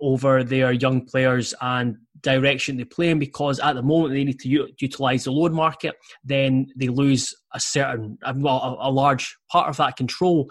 [0.00, 4.40] over their young players and direction they play in because at the moment they need
[4.40, 9.36] to u- utilise the loan market, then they lose a certain, well, a, a large
[9.50, 10.50] part of that control.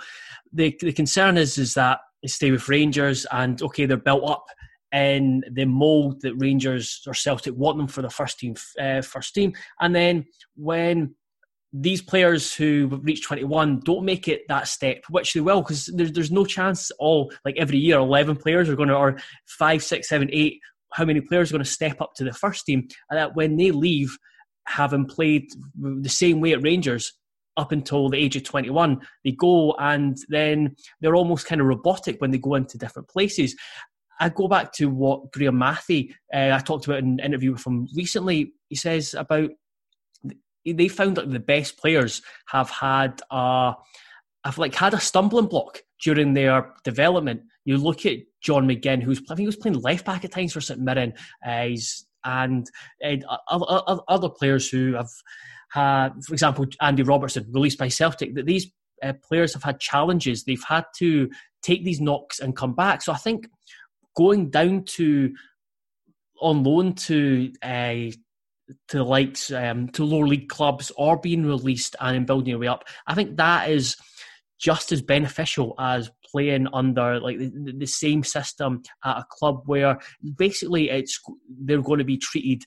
[0.54, 4.45] The, the concern is, is that they stay with Rangers and okay, they're built up
[4.91, 9.34] in the mould that Rangers or Celtic want them for the first team, uh, first
[9.34, 10.25] team, and then
[10.56, 11.15] when
[11.71, 16.12] these players who reach 21 don't make it that step, which they will, because there's,
[16.12, 20.10] there's no chance all, like every year, 11 players are going to, or five, six,
[20.10, 20.60] seven, eight,
[20.93, 23.56] how many players are going to step up to the first team, and that when
[23.58, 24.17] they leave,
[24.65, 25.45] having played
[25.80, 27.13] the same way at Rangers,
[27.60, 29.02] up until the age of 21.
[29.25, 33.54] They go and then they're almost kind of robotic when they go into different places.
[34.19, 37.65] I go back to what Graeme Mathie, uh, I talked about in an interview with
[37.65, 38.53] him recently.
[38.67, 39.51] He says about
[40.65, 43.73] they found that the best players have had a,
[44.45, 47.41] have like had a stumbling block during their development.
[47.65, 50.53] You look at John McGinn, who's I think he was playing left back at times
[50.53, 51.13] for St Mirren,
[51.45, 51.69] uh,
[52.25, 52.69] and
[53.03, 55.10] uh, other, other players who have
[55.71, 58.36] had, for example, Andy Robertson, released by Celtic.
[58.36, 58.71] That these
[59.03, 60.43] uh, players have had challenges.
[60.43, 61.29] They've had to
[61.62, 63.01] take these knocks and come back.
[63.01, 63.47] So I think
[64.19, 65.34] going down to
[66.41, 68.12] on loan to uh,
[68.89, 72.84] to likes um, to lower league clubs or being released and building your way up.
[73.08, 73.95] I think that is
[74.60, 79.97] just as beneficial as playing under like the, the, same system at a club where
[80.38, 81.17] basically it's
[81.62, 82.65] they're going to be treated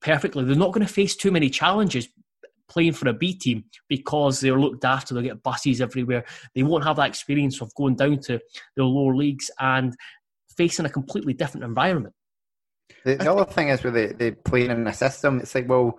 [0.00, 0.44] perfectly.
[0.44, 2.08] They're not going to face too many challenges
[2.68, 5.12] playing for a B team because they're looked after.
[5.12, 6.24] They'll get buses everywhere.
[6.54, 8.38] They won't have that experience of going down to
[8.76, 9.96] the lower leagues and
[10.58, 12.14] facing a completely different environment.
[13.04, 15.98] The, the other thing is with the, the playing in a system, it's like, well,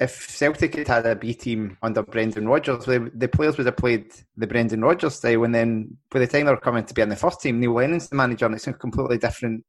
[0.00, 4.06] if Celtic had had a B team under Brendan Rodgers, the, players would have played
[4.36, 7.16] the Brendan Rodgers style, and then by the time they're coming to be in the
[7.16, 9.62] first team, Neil Lennon's the manager, and it's a completely different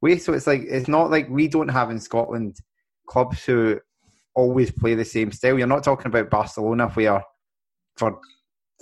[0.00, 0.16] way.
[0.16, 2.56] So it's like it's not like we don't have in Scotland
[3.06, 3.78] clubs who
[4.34, 5.58] always play the same style.
[5.58, 7.22] You're not talking about Barcelona, where
[7.98, 8.18] for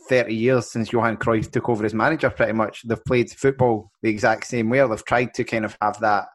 [0.08, 4.10] 30 years since Johan Cruyff took over as manager, pretty much they've played football the
[4.10, 4.86] exact same way.
[4.86, 6.26] They've tried to kind of have that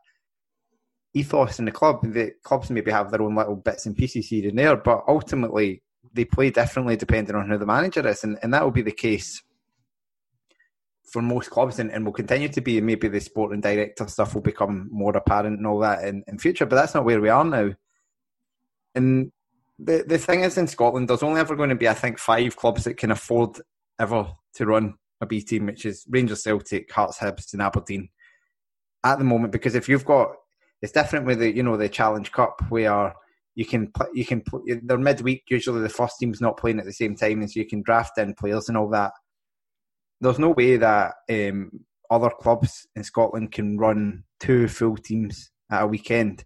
[1.13, 2.01] ethos in the club.
[2.03, 5.81] The clubs maybe have their own little bits and pieces here and there, but ultimately
[6.13, 8.91] they play differently depending on who the manager is, and, and that will be the
[8.91, 9.41] case
[11.11, 12.81] for most clubs and, and will continue to be.
[12.81, 16.65] Maybe the sporting director stuff will become more apparent and all that in, in future,
[16.65, 17.71] but that's not where we are now.
[18.95, 19.31] And
[19.79, 22.55] the the thing is in Scotland, there's only ever going to be, I think, five
[22.55, 23.57] clubs that can afford
[23.99, 28.09] ever to run a B team, which is Rangers, Celtic, Hearts, Hibs, and Aberdeen
[29.03, 29.51] at the moment.
[29.51, 30.29] Because if you've got
[30.83, 33.13] it's different with the you know the Challenge Cup where
[33.55, 34.43] you can you can
[34.83, 35.43] they're midweek.
[35.49, 38.17] Usually the first team's not playing at the same time, and so you can draft
[38.17, 39.13] in players and all that.
[40.19, 41.71] There's no way that um,
[42.11, 46.43] other clubs in Scotland can run two full teams at a weekend.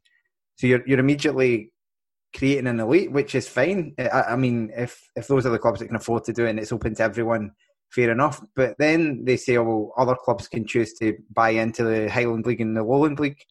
[0.57, 1.71] So you're you're immediately
[2.35, 3.93] creating an elite, which is fine.
[3.99, 6.51] I, I mean, if if those are the clubs that can afford to do it
[6.51, 7.51] and it's open to everyone,
[7.89, 8.41] fair enough.
[8.55, 12.45] But then they say, oh, well, other clubs can choose to buy into the Highland
[12.45, 13.41] League and the Lowland League.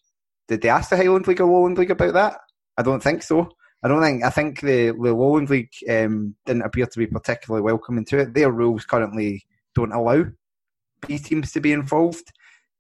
[0.48, 2.38] Did they ask the Highland League or Lowland League about that?
[2.76, 3.48] I don't think so.
[3.82, 4.24] I don't think.
[4.24, 8.34] I think the, the Lowland League um, didn't appear to be particularly welcoming to it.
[8.34, 10.24] Their rules currently don't allow
[11.06, 12.32] B teams to be involved.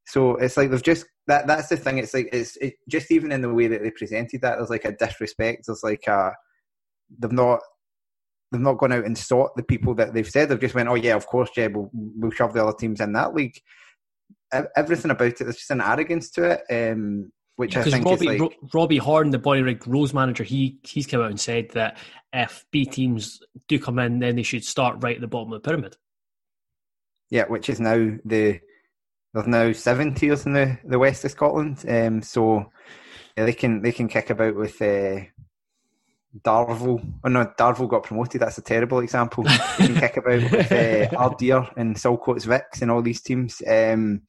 [0.06, 1.46] So it's like they've just that.
[1.46, 1.98] That's the thing.
[1.98, 4.56] It's like it's it, just even in the way that they presented that.
[4.56, 5.64] There's like a disrespect.
[5.66, 6.32] There's like a
[7.18, 7.60] they've not
[8.52, 10.48] they've not gone out and sought the people that they've said.
[10.48, 13.12] They've just went, oh yeah, of course, yeah, we'll, we'll shove the other teams in
[13.12, 13.60] that league.
[14.76, 18.28] Everything about it, there's just an arrogance to it, um, which because I think Robbie,
[18.28, 21.70] is like Ro- Robbie Horn, the Bonnyrigg Rose manager, he he's come out and said
[21.70, 21.98] that
[22.32, 25.60] if B teams do come in, then they should start right at the bottom of
[25.62, 25.96] the pyramid.
[27.28, 28.60] Yeah, which is now the
[29.36, 32.72] there's now seven tiers in the, the west of Scotland, um, so
[33.36, 35.20] yeah, they can they can kick about with uh,
[36.42, 37.06] Darvel.
[37.22, 38.40] Oh no, Darvel got promoted.
[38.40, 39.44] That's a terrible example.
[39.44, 43.60] they can kick about with uh, Ardeer and Saltcoats Vics and all these teams.
[43.66, 44.22] Um,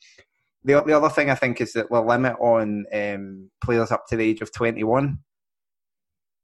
[0.66, 4.18] the the other thing I think is that the limit on um, players up to
[4.18, 5.20] the age of twenty one.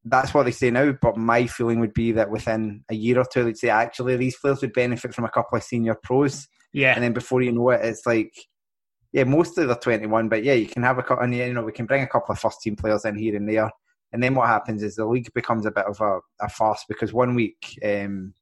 [0.06, 3.26] That's what they say now, but my feeling would be that within a year or
[3.26, 6.48] two, they'd say actually these players would benefit from a couple of senior pros.
[6.72, 8.34] Yeah, and then before you know it, it's like
[9.14, 11.86] yeah, mostly they're 21, but yeah, you can have a and you know, we can
[11.86, 13.70] bring a couple of first team players in here and there.
[14.12, 17.14] And then what happens is the league becomes a bit of a, a farce because
[17.14, 18.34] one week, um,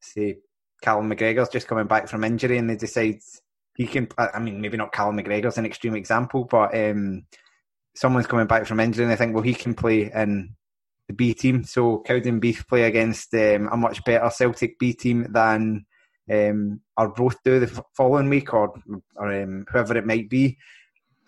[0.00, 0.38] say,
[0.82, 3.18] Callum McGregor's just coming back from injury and they decide
[3.76, 7.24] he can, I mean, maybe not Callum McGregor's an extreme example, but um,
[7.94, 10.54] someone's coming back from injury and they think, well, he can play in
[11.06, 11.64] the B team.
[11.64, 15.86] So Cowdenbeath play against um, a much better Celtic B team than
[16.30, 18.72] um, or both do the following week or,
[19.16, 20.58] or um, whoever it might be.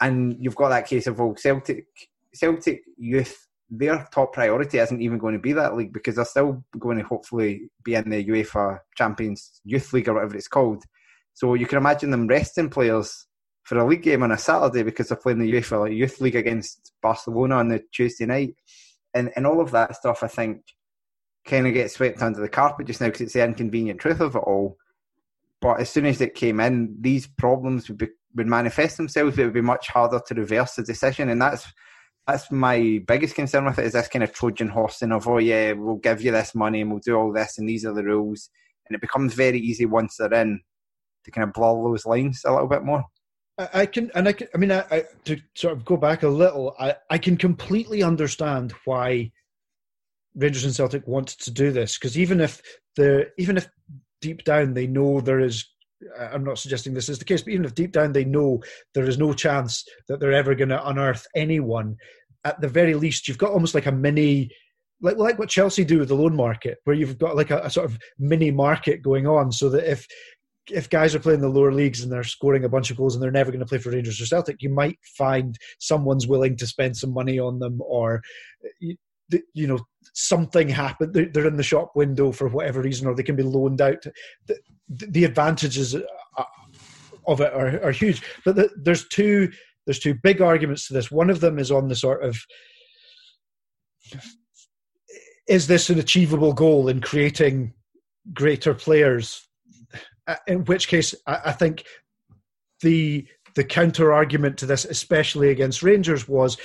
[0.01, 1.87] And you've got that case of well, Celtic
[2.33, 6.65] Celtic youth, their top priority isn't even going to be that league because they're still
[6.79, 10.85] going to hopefully be in the UEFA Champions Youth League or whatever it's called.
[11.35, 13.27] So you can imagine them resting players
[13.65, 16.93] for a league game on a Saturday because they're playing the UEFA Youth League against
[17.03, 18.55] Barcelona on the Tuesday night.
[19.15, 20.63] And and all of that stuff I think
[21.45, 24.37] kind of gets swept under the carpet just now because it's the inconvenient truth of
[24.37, 24.77] it all.
[25.61, 29.39] But as soon as it came in, these problems would, be, would manifest themselves.
[29.39, 31.67] It would be much harder to reverse the decision, and that's
[32.27, 33.87] that's my biggest concern with it.
[33.87, 36.81] Is this kind of Trojan horse horsing of oh yeah, we'll give you this money
[36.81, 38.49] and we'll do all this, and these are the rules,
[38.89, 40.61] and it becomes very easy once they're in
[41.25, 43.05] to kind of blur those lines a little bit more.
[43.75, 46.29] I can, and I can, I mean, I, I, to sort of go back a
[46.29, 49.33] little, I, I can completely understand why
[50.35, 52.63] Rangers and Celtic wanted to do this because even if
[52.97, 53.69] the even if
[54.21, 55.67] deep down they know there is
[56.19, 58.63] I'm not suggesting this is the case, but even if deep down they know
[58.95, 61.97] there is no chance that they're ever going to unearth anyone,
[62.45, 64.51] at the very least, you've got almost like a mini,
[65.03, 67.71] like like what Chelsea do with the loan market, where you've got like a, a
[67.71, 70.07] sort of mini market going on, so that if
[70.71, 73.23] if guys are playing the lower leagues and they're scoring a bunch of goals and
[73.23, 76.67] they're never going to play for Rangers or Celtic, you might find someone's willing to
[76.67, 78.23] spend some money on them, or
[79.55, 79.79] you know
[80.15, 83.81] something happened they're in the shop window for whatever reason or they can be loaned
[83.81, 84.03] out.
[84.47, 84.59] The,
[84.89, 86.45] the advantages uh,
[87.27, 88.23] of it are, are huge.
[88.45, 89.51] But the, there's two
[89.87, 91.11] there's two big arguments to this.
[91.11, 92.39] One of them is on the sort of
[95.47, 97.73] is this an achievable goal in creating
[98.33, 99.47] greater players?
[100.31, 101.85] Uh, in which case i think
[102.83, 103.27] the
[103.57, 106.57] the counter argument to this especially against rangers was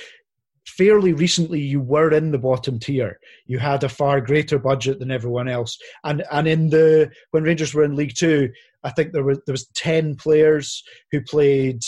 [0.66, 3.18] fairly recently you were in the bottom tier.
[3.46, 5.78] You had a far greater budget than everyone else.
[6.04, 8.50] And and in the when Rangers were in League Two,
[8.84, 11.80] I think there was there was ten players who played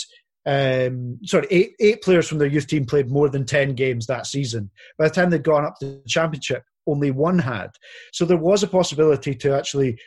[0.45, 4.25] um, sorry, eight eight players from their youth team played more than ten games that
[4.25, 4.71] season.
[4.97, 7.69] By the time they'd gone up to the championship, only one had.
[8.13, 9.99] So there was a possibility to actually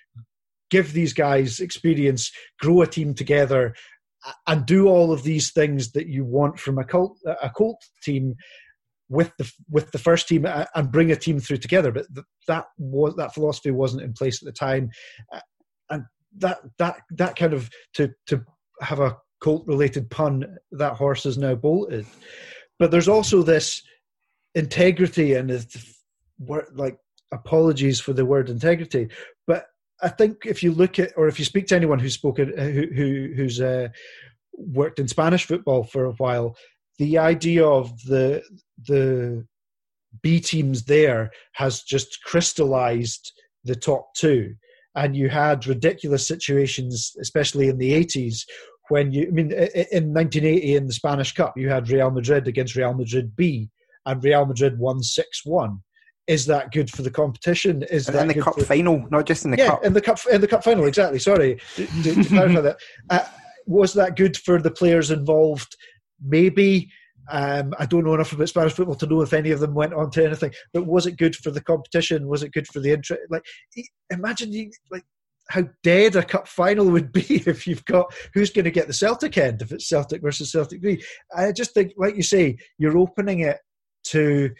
[0.70, 3.74] give these guys experience, grow a team together,
[4.46, 8.34] and do all of these things that you want from a colt a colt team
[9.12, 11.92] with the with the first team uh, and bring a team through together.
[11.92, 12.06] But
[12.48, 14.90] that was that philosophy wasn't in place at the time,
[15.32, 15.40] uh,
[15.90, 16.04] and
[16.38, 18.42] that that that kind of to to
[18.80, 22.06] have a colt related pun that horse is now bolted.
[22.78, 23.82] But there's also this
[24.54, 25.50] integrity and
[26.74, 26.98] like
[27.32, 29.08] apologies for the word integrity,
[29.46, 29.66] but
[30.02, 32.64] I think if you look at or if you speak to anyone who's spoken uh,
[32.64, 33.88] who, who who's uh,
[34.54, 36.56] worked in Spanish football for a while,
[36.98, 38.42] the idea of the
[38.86, 39.46] the
[40.22, 43.32] B teams there has just crystallized
[43.64, 44.54] the top two.
[44.94, 48.42] And you had ridiculous situations, especially in the 80s,
[48.90, 52.76] when you, I mean, in 1980 in the Spanish Cup, you had Real Madrid against
[52.76, 53.70] Real Madrid B,
[54.04, 55.78] and Real Madrid won 6 1.
[56.26, 57.82] Is that good for the competition?
[57.84, 59.84] Is and that in the cup for, final, not just in the yeah, cup?
[59.84, 61.18] in the cup, in the cup final, exactly.
[61.18, 62.76] Sorry to, to clarify that.
[63.10, 63.24] Uh,
[63.66, 65.76] was that good for the players involved?
[66.24, 66.90] Maybe
[67.30, 69.94] um, I don't know enough about Spanish football to know if any of them went
[69.94, 70.52] on to anything.
[70.72, 72.28] But was it good for the competition?
[72.28, 73.22] Was it good for the interest?
[73.30, 73.44] Like,
[74.10, 75.04] imagine you like
[75.48, 78.92] how dead a cup final would be if you've got who's going to get the
[78.92, 81.00] Celtic end if it's Celtic versus Celtic Green.
[81.36, 83.58] I just think, like you say, you're opening it
[84.04, 84.50] to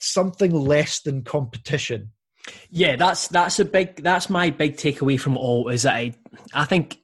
[0.00, 2.10] something less than competition.
[2.70, 6.14] Yeah, that's that's a big that's my big takeaway from all is that I
[6.52, 6.98] I think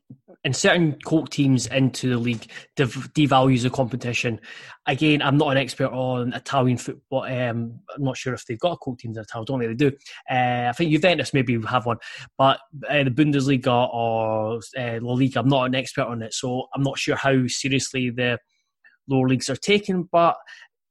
[0.45, 4.41] inserting Colt teams into the league dev- devalues the competition.
[4.87, 7.23] Again, I'm not an expert on Italian football.
[7.23, 9.45] Um, I'm not sure if they've got a Colt teams in Italy.
[9.45, 9.97] Don't think they do.
[10.31, 11.99] Uh, I think Juventus maybe have one,
[12.37, 16.69] but uh, the Bundesliga or uh, La Liga, I'm not an expert on it, so
[16.75, 18.39] I'm not sure how seriously the
[19.09, 20.09] lower leagues are taken.
[20.11, 20.37] But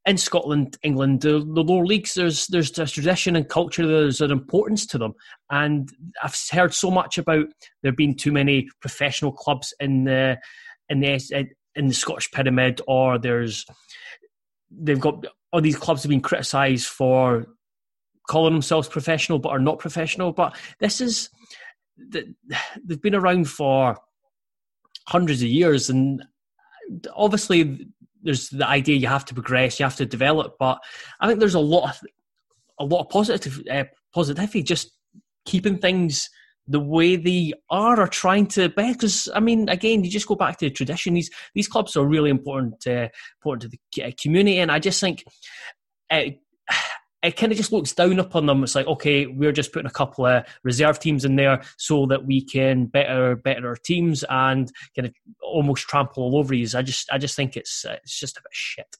[0.08, 3.86] in Scotland, England, the, the lower leagues, there's there's a tradition and culture.
[3.86, 5.12] There's an importance to them,
[5.50, 5.90] and
[6.22, 7.46] I've heard so much about
[7.82, 10.38] there being too many professional clubs in the
[10.88, 13.66] in the in the Scottish pyramid, or there's
[14.70, 17.46] they've got all these clubs have been criticised for
[18.28, 20.32] calling themselves professional but are not professional.
[20.32, 21.28] But this is
[21.98, 23.98] they've been around for
[25.06, 26.24] hundreds of years, and
[27.14, 27.88] obviously
[28.28, 30.78] there's the idea you have to progress, you have to develop, but
[31.18, 32.00] I think there's a lot of
[32.78, 34.90] a lot of positive uh, positivity just
[35.46, 36.28] keeping things
[36.66, 38.68] the way they are or trying to.
[38.68, 41.14] Because I mean, again, you just go back to the tradition.
[41.14, 43.08] These these clubs are really important uh,
[43.38, 45.24] important to the community, and I just think.
[46.10, 46.24] Uh,
[47.22, 48.62] it kind of just looks down upon them.
[48.62, 52.24] It's like, okay, we're just putting a couple of reserve teams in there so that
[52.24, 56.66] we can better better our teams and kind of almost trample all over you.
[56.76, 58.96] I just I just think it's it's just a bit shit.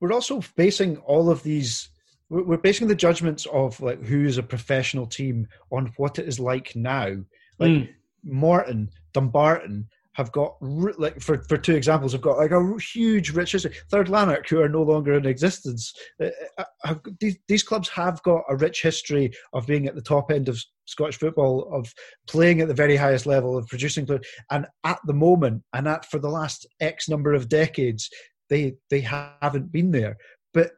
[0.00, 1.88] We're also basing all of these.
[2.28, 6.40] We're basing the judgments of like who is a professional team on what it is
[6.40, 7.16] like now.
[7.58, 7.88] Like mm.
[8.24, 9.88] Morton, Dumbarton,
[10.20, 13.74] have got like for, for two examples have got like a huge rich history.
[13.90, 15.92] Third Lanark, who are no longer in existence,
[16.22, 20.02] uh, uh, have, these, these clubs have got a rich history of being at the
[20.02, 21.92] top end of Scottish football, of
[22.28, 24.26] playing at the very highest level, of producing players.
[24.50, 28.10] And at the moment, and at for the last X number of decades,
[28.50, 30.18] they they haven't been there.
[30.52, 30.72] But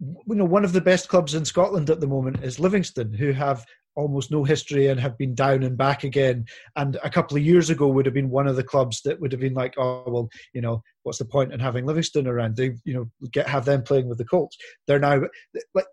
[0.00, 3.32] you know, one of the best clubs in Scotland at the moment is Livingston, who
[3.32, 3.64] have
[3.98, 6.46] almost no history and have been down and back again.
[6.76, 9.32] And a couple of years ago would have been one of the clubs that would
[9.32, 12.56] have been like, oh well, you know, what's the point in having Livingston around?
[12.56, 14.56] They, you know, get have them playing with the Colts.
[14.86, 15.22] They're now
[15.74, 15.86] like,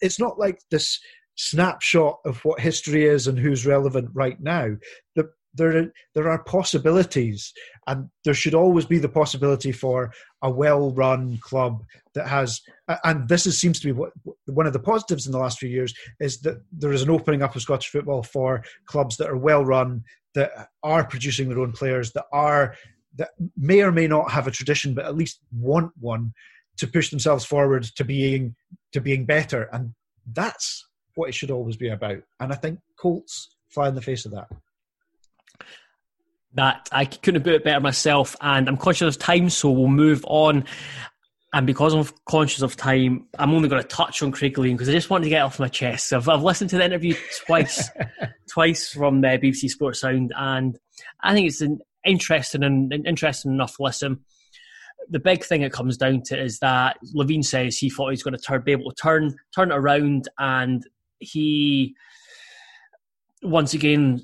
[0.00, 0.98] it's not like this
[1.36, 4.70] snapshot of what history is and who's relevant right now.
[5.14, 7.52] The there there are possibilities,
[7.86, 11.84] and there should always be the possibility for a well-run club
[12.14, 12.60] that has.
[13.04, 14.12] And this is, seems to be what
[14.46, 17.42] one of the positives in the last few years is that there is an opening
[17.42, 22.12] up of Scottish football for clubs that are well-run, that are producing their own players,
[22.12, 22.74] that are
[23.16, 26.32] that may or may not have a tradition, but at least want one
[26.78, 28.54] to push themselves forward to being
[28.92, 29.94] to being better, and
[30.32, 32.22] that's what it should always be about.
[32.40, 34.48] And I think Colts fly in the face of that
[36.54, 39.88] that I couldn't have put it better myself, and I'm conscious of time, so we'll
[39.88, 40.64] move on.
[41.54, 44.88] And because I'm conscious of time, I'm only going to touch on Craig Levein because
[44.88, 46.12] I just wanted to get off my chest.
[46.12, 47.90] I've, I've listened to the interview twice,
[48.50, 50.78] twice from uh, the BBC Sports Sound, and
[51.22, 54.20] I think it's an interesting and interesting enough listen.
[55.10, 58.36] The big thing it comes down to is that Levein says he thought he's going
[58.36, 60.82] to turn, be able to turn turn it around, and
[61.18, 61.94] he
[63.42, 64.22] once again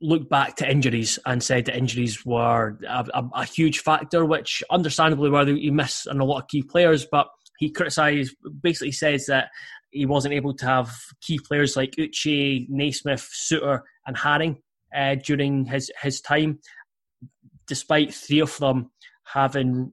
[0.00, 4.62] looked back to injuries and said that injuries were a, a, a huge factor, which
[4.70, 7.28] understandably were he missed on a lot of key players, but
[7.58, 9.50] he criticised, basically says that
[9.90, 10.90] he wasn't able to have
[11.20, 14.56] key players like Uche, Naismith, Souttar, and Haring
[14.96, 16.60] uh, during his, his time,
[17.66, 18.90] despite three of them
[19.24, 19.92] having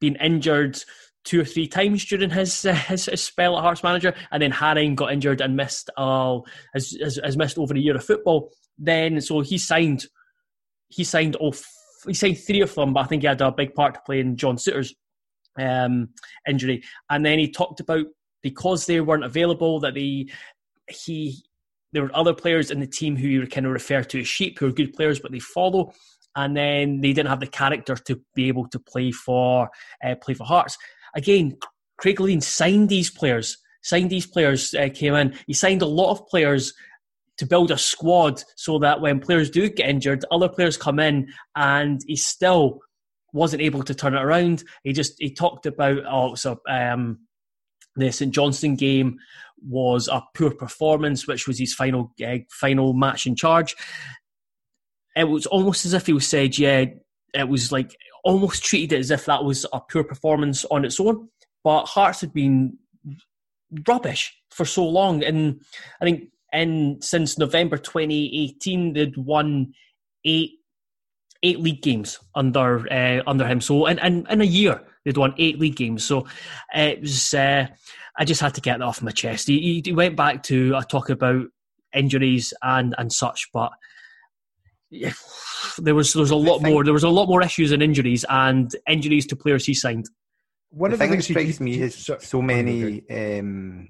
[0.00, 0.82] been injured
[1.24, 4.52] two or three times during his, uh, his, his spell at Hearts manager, and then
[4.52, 8.50] Haring got injured and missed has, has, has missed over a year of football.
[8.78, 10.06] Then so he signed
[10.88, 11.64] he signed off
[12.06, 14.20] he signed three of them, but I think he had a big part to play
[14.20, 14.94] in John Souttar's
[15.58, 16.08] um,
[16.48, 16.82] injury.
[17.10, 18.06] And then he talked about
[18.42, 20.26] because they weren't available that they
[20.88, 21.44] he
[21.92, 24.58] there were other players in the team who you kind of refer to as sheep
[24.58, 25.92] who are good players but they follow
[26.36, 29.70] and then they didn't have the character to be able to play for
[30.04, 30.78] uh, play for Hearts.
[31.14, 31.58] Again,
[31.98, 33.58] Craig Levein signed these players.
[33.82, 35.34] Signed these players uh, came in.
[35.46, 36.72] He signed a lot of players
[37.38, 41.28] to build a squad so that when players do get injured, other players come in
[41.56, 42.80] and he still
[43.32, 44.62] wasn't able to turn it around.
[44.84, 47.20] He just he talked about oh so um,
[47.96, 49.18] the St Johnstone game
[49.64, 53.74] was a poor performance, which was his final uh, final match in charge.
[55.16, 56.86] It was almost as if he was said, yeah,
[57.34, 60.98] it was like almost treated it as if that was a poor performance on its
[61.00, 61.28] own.
[61.64, 62.78] But Hearts had been
[63.86, 65.62] rubbish for so long, and
[66.00, 69.72] I think and since November 2018, they'd won
[70.24, 70.52] eight
[71.42, 73.60] eight league games under uh, under him.
[73.60, 76.04] So in, in, in a year, They'd won eight league games.
[76.04, 76.26] So
[76.74, 77.34] it was.
[77.34, 77.66] Uh,
[78.18, 79.48] I just had to get that off my chest.
[79.48, 81.46] He, he went back to a talk about
[81.94, 83.72] injuries and and such, but
[84.90, 85.12] yeah,
[85.78, 86.84] there was there was a lot more.
[86.84, 90.08] There was a lot more issues and injuries and injuries to players he signed.
[90.70, 93.02] One the of the things that strikes he, me he, is so, so many.
[93.10, 93.88] Um,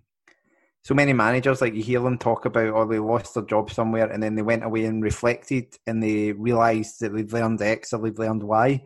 [0.84, 3.70] so many managers, like you hear them talk about, or oh, they lost their job
[3.70, 7.92] somewhere and then they went away and reflected and they realised that they've learned X
[7.92, 8.82] or they've learned Y.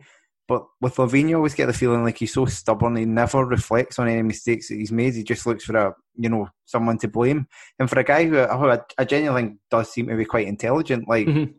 [0.47, 2.95] But with Levein, you always get the feeling like he's so stubborn.
[2.95, 5.15] He never reflects on any mistakes that he's made.
[5.15, 7.47] He just looks for a, you know, someone to blame.
[7.79, 10.47] And for a guy who, who I, I genuinely think does seem to be quite
[10.47, 11.51] intelligent, like mm-hmm.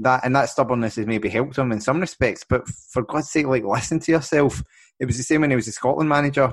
[0.00, 2.44] that, and that stubbornness has maybe helped him in some respects.
[2.48, 4.62] But for God's sake, like listen to yourself.
[5.00, 6.52] It was the same when he was a Scotland manager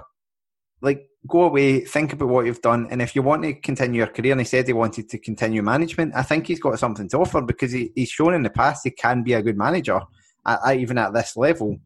[0.81, 4.07] like go away, think about what you've done, and if you want to continue your
[4.07, 7.17] career, and he said he wanted to continue management, I think he's got something to
[7.17, 10.01] offer because he, he's shown in the past he can be a good manager,
[10.45, 11.77] at, at, even at this level.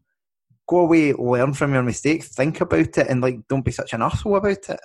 [0.68, 4.02] Go away, learn from your mistakes, think about it, and like don't be such an
[4.02, 4.80] asshole about it.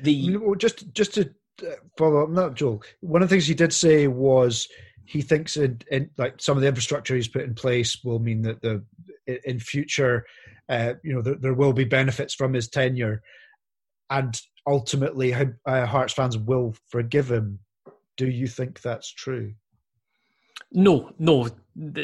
[0.00, 1.30] The just just to
[1.62, 2.82] uh, follow up, not Joel.
[3.00, 4.66] One of the things he did say was
[5.04, 8.42] he thinks in, in, like some of the infrastructure he's put in place will mean
[8.42, 8.82] that the
[9.44, 10.24] in future
[10.70, 13.22] uh, you know, there, there, will be benefits from his tenure,
[14.08, 17.58] and ultimately, uh, Hearts fans will forgive him.
[18.16, 19.54] Do you think that's true?
[20.72, 21.48] No, no.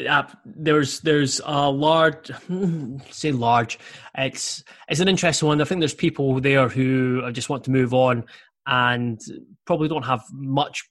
[0.09, 2.31] Uh, there's there's a large,
[3.11, 3.79] say large.
[4.17, 5.61] It's it's an interesting one.
[5.61, 8.25] I think there's people there who just want to move on
[8.65, 9.21] and
[9.65, 10.83] probably don't have much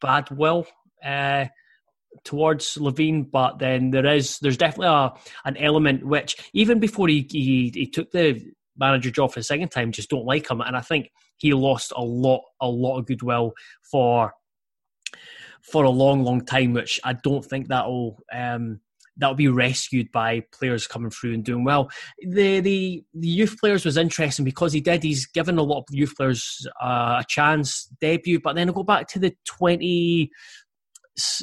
[0.00, 0.66] bad will.
[1.04, 1.46] Uh,
[2.24, 5.12] towards Levein, but then there is there's definitely a
[5.44, 8.40] an element which even before he he, he took the
[8.76, 11.92] manager job for the second time, just don't like him, and I think he lost
[11.96, 13.52] a lot a lot of goodwill
[13.82, 14.32] for
[15.62, 18.22] for a long long time, which I don't think that'll.
[18.32, 18.80] Um,
[19.18, 21.90] that'll be rescued by players coming through and doing well.
[22.20, 25.02] The the, the youth players was interesting because he did.
[25.02, 28.82] He's given a lot of youth players uh, a chance debut, but then I go
[28.82, 30.30] back to the twenty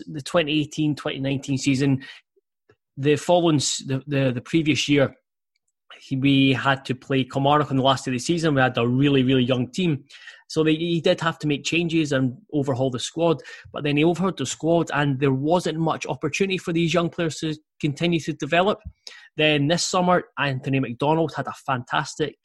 [0.07, 2.03] the 2018 2019 season,
[2.97, 5.15] the following the, the, the previous year,
[6.17, 8.55] we had to play Kilmarnock on the last day of the season.
[8.55, 10.05] We had a really, really young team.
[10.47, 13.41] So they, he did have to make changes and overhaul the squad,
[13.71, 17.37] but then he overhauled the squad, and there wasn't much opportunity for these young players
[17.37, 18.79] to continue to develop.
[19.37, 22.35] Then this summer, Anthony McDonald had a fantastic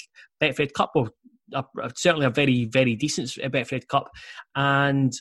[0.40, 1.10] Betfred Cup, or
[1.54, 1.64] a,
[1.96, 4.10] certainly a very, very decent Betfred Cup,
[4.54, 5.12] and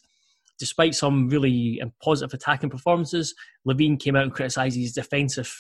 [0.60, 3.34] despite some really positive attacking performances,
[3.68, 5.56] Levein came out and criticised his defensive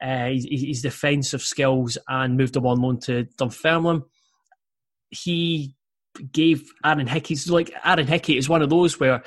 [0.00, 4.02] uh, his, his, defensive skills and moved him on loan to Dunfermline.
[5.10, 5.74] He
[6.32, 9.22] gave Aaron Hickey like Aaron Hickey is one of those where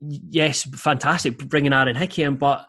[0.00, 2.66] yes, fantastic bringing Aaron Hickey in, but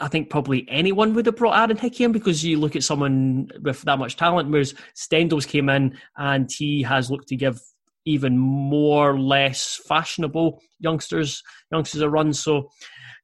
[0.00, 3.50] I think probably anyone would have brought Aaron Hickey in because you look at someone
[3.60, 4.50] with that much talent.
[4.50, 7.60] Whereas Stendel's came in and he has looked to give
[8.08, 12.32] even more less fashionable youngsters youngsters are run.
[12.32, 12.70] So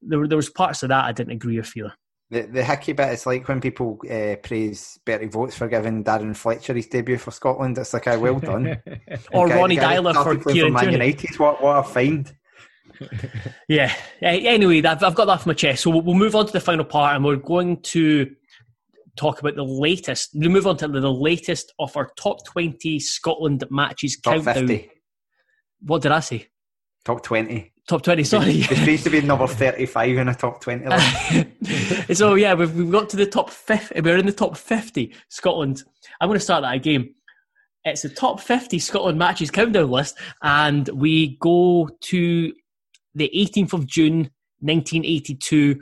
[0.01, 1.93] there, there was parts of that I didn't agree with either.
[2.31, 6.35] The, the hickey bit is like when people uh, praise Bertie Vogts for giving Darren
[6.35, 7.77] Fletcher his debut for Scotland.
[7.77, 8.81] It's like, a well done.
[9.31, 11.39] or guy, Ronny Deila for, for Man United.
[11.39, 12.33] What, what a find.
[13.67, 13.93] yeah.
[14.21, 15.83] Anyway, I've, I've got that off my chest.
[15.83, 18.35] So we'll, we'll move on to the final part and we're going to
[19.15, 20.31] talk about the latest.
[20.35, 24.67] We move on to the latest of our top 20 Scotland matches top countdown.
[24.67, 24.91] 50.
[25.81, 26.47] What did I say?
[27.03, 27.71] Top 20.
[27.87, 28.51] Top 20, sorry.
[28.61, 32.13] It used to be number 35 in a top 20 list.
[32.17, 34.01] so, yeah, we've, we've got to the top 50.
[34.01, 35.83] We're in the top 50, Scotland.
[36.19, 37.13] I'm going to start that again.
[37.83, 42.53] It's the top 50 Scotland matches countdown list, and we go to
[43.13, 45.79] the 18th of June, 1982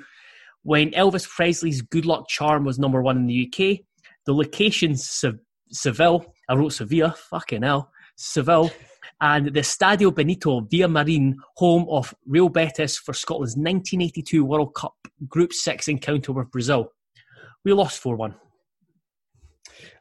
[0.64, 3.80] when Elvis Presley's Good Luck Charm was number one in the UK,
[4.26, 5.39] the location Se-
[5.72, 8.72] Seville, I wrote Sevilla, fucking hell, Seville,
[9.22, 14.95] and the Stadio Benito Villamarín, home of Real Betis for Scotland's 1982 World Cup
[15.28, 16.91] Group 6 encounter with Brazil.
[17.64, 18.36] We lost 4 1.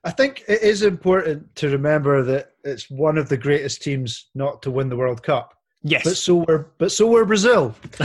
[0.05, 4.63] I think it is important to remember that it's one of the greatest teams not
[4.63, 5.55] to win the World Cup.
[5.85, 7.75] Yes, but so were but so were Brazil.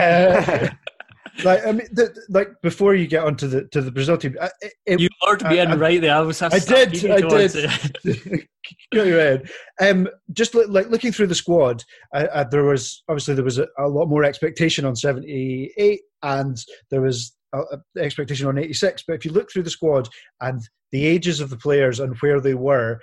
[0.00, 0.68] uh,
[1.44, 4.36] like I mean, the, like before you get onto the to the Brazil team,
[4.86, 6.16] it, you lured me in right there.
[6.16, 6.42] I was.
[6.42, 7.10] I, I did.
[7.10, 8.48] I did.
[8.92, 9.50] Go ahead.
[9.80, 13.88] Um, just like looking through the squad, uh, there was obviously there was a, a,
[13.88, 16.58] lot more expectation on seventy eight, and
[16.90, 19.04] there was a, a expectation on eighty six.
[19.06, 20.08] But if you look through the squad
[20.40, 20.60] and
[20.92, 23.00] the ages of the players and where they were,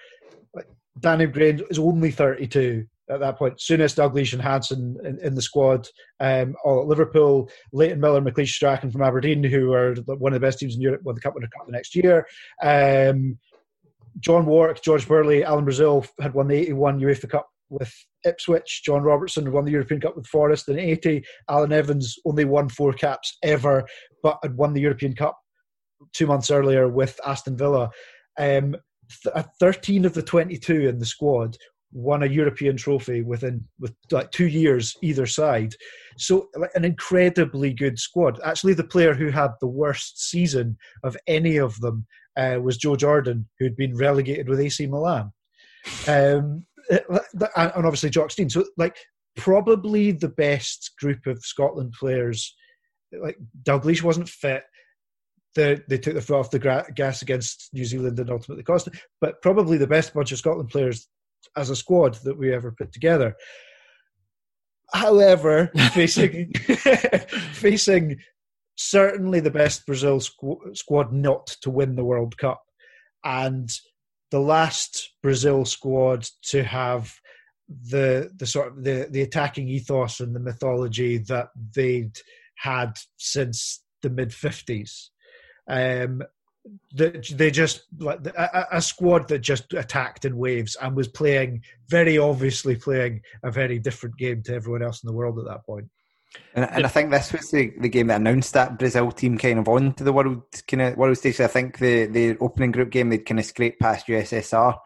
[0.53, 0.67] like
[0.99, 2.85] Danny McGrain is only thirty two.
[3.07, 3.57] At that point.
[3.57, 5.87] Souness, Dalglish, and Hansen in, in the squad.
[6.19, 10.45] Um, all at Liverpool, Leighton Miller, McLeish Strachan from Aberdeen, who are one of the
[10.45, 12.25] best teams in Europe, won the Cup, win the Cup the next year.
[12.63, 13.37] Um,
[14.19, 17.93] John Wark, George Burley, Alan Brazil had won the 81 UEFA Cup with
[18.23, 18.81] Ipswich.
[18.83, 21.23] John Robertson won the European Cup with Forest in 80.
[21.49, 23.85] Allan Evans only won four caps ever,
[24.23, 25.37] but had won the European Cup
[26.13, 27.89] two months earlier with Aston Villa.
[28.37, 28.75] Um,
[29.23, 31.57] th- 13 of the 22 in the squad
[31.95, 35.73] won a European trophy within with like two years either side.
[36.17, 38.39] So an incredibly good squad.
[38.43, 42.97] Actually, the player who had the worst season of any of them uh, was Joe
[42.97, 45.31] Jordan, who'd been relegated with AC Milan,
[46.07, 48.49] um, and obviously Jock Stein.
[48.49, 48.97] So like
[49.37, 52.53] probably the best group of Scotland players.
[53.13, 54.63] Like Dalglish wasn't fit.
[55.55, 58.95] The, they took the foot off the gas against New Zealand and ultimately cost it.
[59.21, 61.07] But probably the best bunch of Scotland players
[61.55, 63.35] as a squad that we ever put together.
[64.93, 66.53] However, facing
[67.53, 68.17] facing
[68.75, 72.61] certainly the best Brazil squ- squad not to win the World Cup,
[73.23, 73.69] and
[74.31, 77.13] the last Brazil squad to have
[77.67, 82.17] the the sort of the, the attacking ethos and the mythology that they'd
[82.57, 85.11] had since the mid fifties.
[85.67, 86.21] Um,
[86.95, 91.61] that they just like a, a, squad that just attacked in waves and was playing
[91.89, 95.65] very obviously playing a very different game to everyone else in the world at that
[95.65, 95.87] point.
[96.53, 99.59] And, and I think this was the, the game that announced that Brazil team kind
[99.59, 101.39] of on to the world kind of world stage.
[101.39, 104.77] I think the, the opening group game they'd kind of scraped past USSR.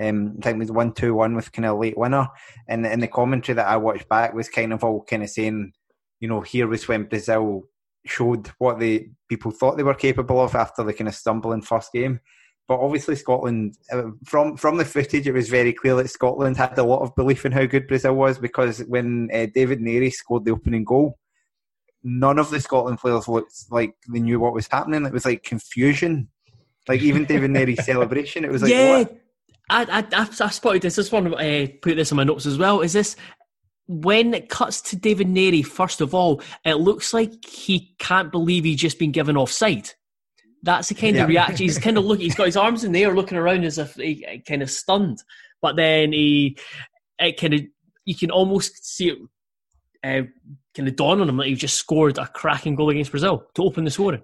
[0.00, 2.26] Um, I think it was one two one with kind of late winner,
[2.68, 5.72] and and the commentary that I watched back was kind of all kind of saying,
[6.20, 7.64] you know, here was when Brazil
[8.06, 11.92] showed what the people thought they were capable of after the kind of stumbling first
[11.92, 12.20] game.
[12.66, 16.78] But obviously, Scotland, uh, from from the footage, it was very clear that Scotland had
[16.78, 20.46] a lot of belief in how good Brazil was because when uh, David Narey scored
[20.46, 21.18] the opening goal,
[22.02, 25.04] none of the Scotland players looked like they knew what was happening.
[25.04, 26.28] It was like confusion.
[26.88, 28.98] Like even David Narey's celebration, it was like, yeah.
[28.98, 29.20] What?
[29.70, 30.96] I, I, I, I spotted this.
[30.96, 32.80] This one, uh, put this in my notes as well.
[32.80, 33.16] Is this
[33.86, 38.64] when it cuts to David Narey, first of all, it looks like he can't believe
[38.64, 39.90] he's just been given offside.
[40.62, 41.24] That's the kind yeah.
[41.24, 41.56] of reaction.
[41.56, 42.24] He's kind of looking.
[42.24, 45.22] He's got his arms in the air, looking around as if he kind of stunned.
[45.60, 46.56] But then he,
[47.18, 47.60] it kind of,
[48.06, 49.18] you can almost see it
[50.02, 50.26] uh,
[50.74, 53.64] kind of dawn on him that he just scored a cracking goal against Brazil to
[53.64, 54.22] open the scoring.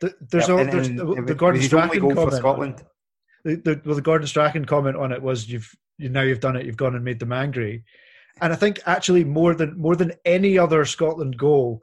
[0.00, 2.32] The, there's, yeah, all, there's and, the, the Gordon Strachan comment.
[2.34, 2.84] Scotland.
[3.44, 6.56] The, the, well, the Gordon Strachan comment on it was, "You've you, now you've done
[6.56, 6.66] it.
[6.66, 7.84] You've gone and made them angry."
[8.40, 11.82] And I think actually more than more than any other Scotland goal,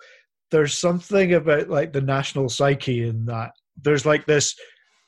[0.51, 3.51] there's something about like the national psyche in that.
[3.81, 4.55] There's like this,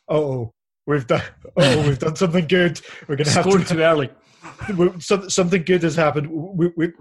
[0.08, 0.54] oh,
[0.88, 1.22] we've done,
[1.58, 2.80] oh, we've done something good.
[3.08, 4.10] We're going to have to, too early.
[5.00, 6.30] something good has happened.
[6.32, 6.94] We, we,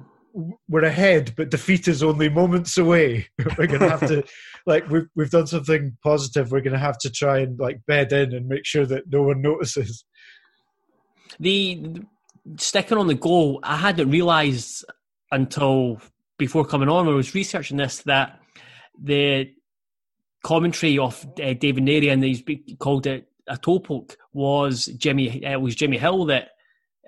[0.69, 3.29] we're ahead, but defeat is only moments away.
[3.59, 4.25] we're going to have to,
[4.67, 6.51] like, we've we've done something positive.
[6.51, 9.23] We're going to have to try and like bed in and make sure that no
[9.23, 10.05] one notices.
[11.39, 12.03] The
[12.57, 14.85] sticking on the goal, I hadn't realised
[15.31, 16.01] until
[16.39, 18.41] before coming on I was researching this that
[19.01, 19.51] the
[20.43, 22.43] commentary of uh, David Narey and he's
[22.79, 25.45] called it a toe poke was Jimmy.
[25.45, 26.51] Uh, was Jimmy Hill that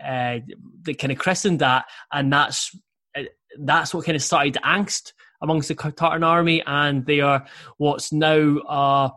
[0.02, 0.38] uh,
[0.82, 2.76] that kind of christened that, and that's
[3.16, 3.22] uh,
[3.58, 8.58] that's what kind of started angst amongst the Tartan army, and they are what's now
[8.68, 9.12] a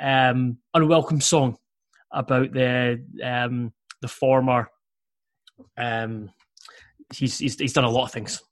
[0.00, 1.58] um, unwelcome song
[2.12, 4.70] about the um, the former
[5.76, 6.30] um,
[7.14, 8.42] he's, he's he's done a lot of things.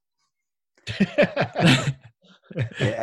[1.01, 1.91] yeah,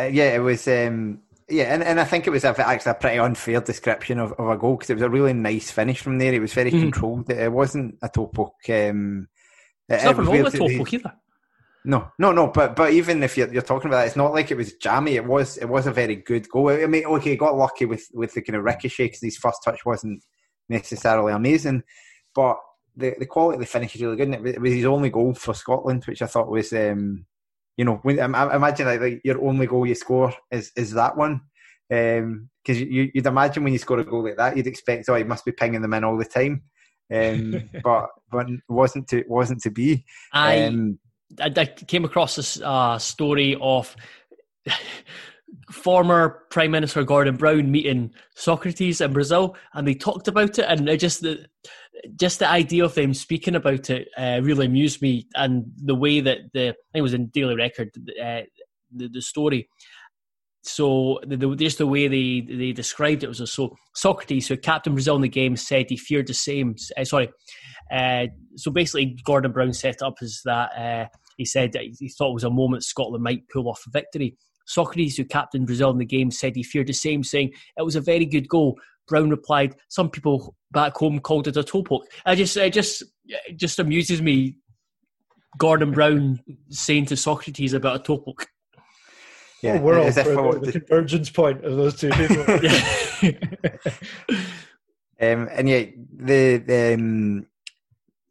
[0.08, 0.68] yeah, it was.
[0.68, 4.49] Um, yeah, and, and I think it was actually a pretty unfair description of, of
[4.49, 6.34] a goal because it was a really nice finish from there.
[6.34, 6.80] It was very mm.
[6.80, 7.30] controlled.
[7.30, 8.56] It, wasn't a toe poke.
[8.70, 9.28] Um,
[9.88, 11.14] There's nothing wrong with toe poke either.
[11.86, 12.47] No, no, no.
[12.47, 15.16] But but even if you're, you're talking about that, it's not like it was jammy.
[15.16, 16.70] It was it was a very good goal.
[16.70, 19.60] I mean, okay, he got lucky with with the kind of ricochet because his first
[19.66, 20.24] touch wasn't
[20.70, 21.84] necessarily amazing,
[22.34, 22.58] but
[22.96, 24.30] the, the quality of the finish is really good.
[24.30, 27.26] And it was his only goal for Scotland, which I thought was, um,
[27.78, 31.18] you know, when, I, imagine like, like, your only goal you score is is that
[31.18, 31.41] one.
[31.89, 35.16] Because um, you, would imagine when you score a goal like that, you'd expect, oh,
[35.16, 36.64] he must be pinging them in all the time.
[37.14, 40.06] Um, but but wasn't to wasn't to be.
[40.32, 41.00] I, um,
[41.39, 43.96] I, I came across this uh, story of
[45.72, 50.88] former Prime Minister Gordon Brown meeting Socrates in Brazil, and they talked about it, and
[50.88, 51.46] it just the
[52.16, 56.20] just the idea of them speaking about it uh, really amused me, and the way
[56.20, 57.91] that the I think it was in Daily Record
[58.22, 58.41] uh,
[58.96, 59.68] the, the story.
[60.64, 64.94] so the, the, just the way they they described it was so Socrates, who captain
[64.94, 66.76] Brazil in the game, said he feared the same.
[66.98, 67.30] Uh, sorry,
[67.91, 70.72] uh, so basically Gordon Brown set up as that.
[70.78, 73.91] Uh, he said that he thought it was a moment Scotland might pull off a
[73.91, 74.38] victory.
[74.66, 77.96] Socrates, who captained Brazil in the game, said he feared the same, saying it was
[77.96, 78.80] a very good goal.
[79.08, 83.04] Brown replied, "Some people back home called it a toe poke." I just, it just,
[83.26, 84.58] it just amuses me.
[85.58, 86.39] Gordon Brown
[86.70, 88.47] saying to Socrates about a toe poke.
[89.62, 92.43] Yeah, world as if the, the convergence point of those two people.
[95.22, 97.45] um, and yeah, the, the um,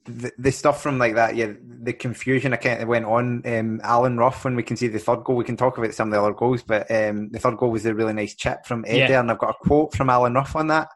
[0.05, 3.43] the, the stuff from like that, yeah, the confusion I kind of went on.
[3.47, 6.09] Um, Alan Rough, when we can see the third goal, we can talk about some
[6.09, 8.85] of the other goals, but um, the third goal was a really nice chip from
[8.87, 9.21] Eder, yeah.
[9.21, 10.89] and I've got a quote from Alan Rough on that.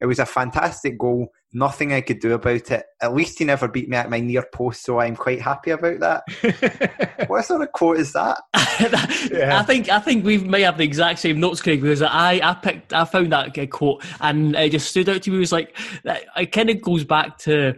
[0.00, 1.30] It was a fantastic goal.
[1.52, 2.86] Nothing I could do about it.
[3.02, 6.00] At least he never beat me at my near post, so I'm quite happy about
[6.00, 7.26] that.
[7.28, 8.40] what sort of quote is that?
[9.30, 9.58] yeah.
[9.58, 12.54] I think I think we may have the exact same notes, Craig, because I I
[12.54, 15.36] picked I found that quote and it just stood out to me.
[15.36, 17.74] It was like it kind of goes back to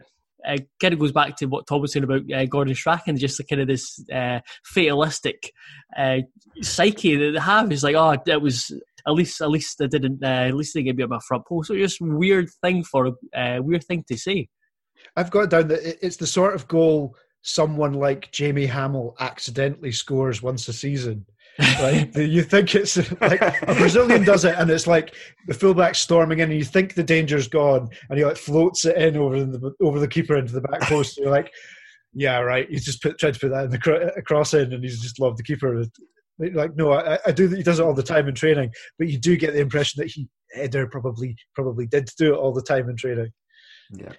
[0.46, 3.38] uh, kind of goes back to what Thom was saying about uh, Gordon Strachan, just
[3.38, 5.52] the kind of this uh, fatalistic
[5.96, 6.18] uh,
[6.60, 7.72] psyche that they have.
[7.72, 8.72] Is like, oh, it was
[9.06, 11.68] at least at least they didn't uh, at least they gave me my front post.
[11.68, 14.48] So just weird thing for a uh, weird thing to say.
[15.16, 20.42] I've got down that it's the sort of goal someone like Jamie Hamill accidentally scores
[20.42, 21.26] once a season.
[21.58, 22.14] Right?
[22.16, 25.14] you think it's like a Brazilian does it, and it's like
[25.46, 28.96] the fullback storming in, and you think the danger's gone, and he like floats it
[28.96, 31.18] in over the over the keeper into the back post.
[31.18, 31.52] you're like,
[32.14, 32.68] yeah, right.
[32.70, 35.38] He's just put, tried to put that in the cross in, and he's just loved
[35.38, 35.84] the keeper.
[36.38, 37.48] Like, no, I, I do.
[37.48, 40.10] He does it all the time in training, but you do get the impression that
[40.10, 43.30] he Eder probably probably did do it all the time in training.
[43.92, 44.12] Yeah.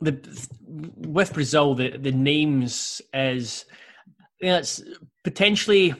[0.00, 3.64] The with Brazil, the the names is
[4.40, 4.82] you know, it's
[5.24, 5.94] potentially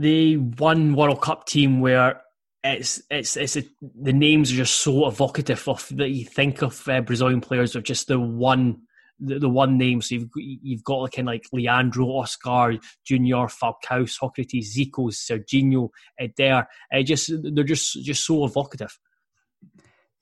[0.00, 2.22] the one World Cup team where
[2.64, 3.64] it's it's it's a,
[4.00, 7.82] the names are just so evocative of that you think of uh, Brazilian players of
[7.82, 8.80] just the one
[9.18, 10.00] the, the one name.
[10.00, 16.66] So you've you've got like of like Leandro, Oscar, Junior, Falcao, Socrates, Zico, Serginho, Eder.
[16.92, 18.98] Uh, just they're just just so evocative.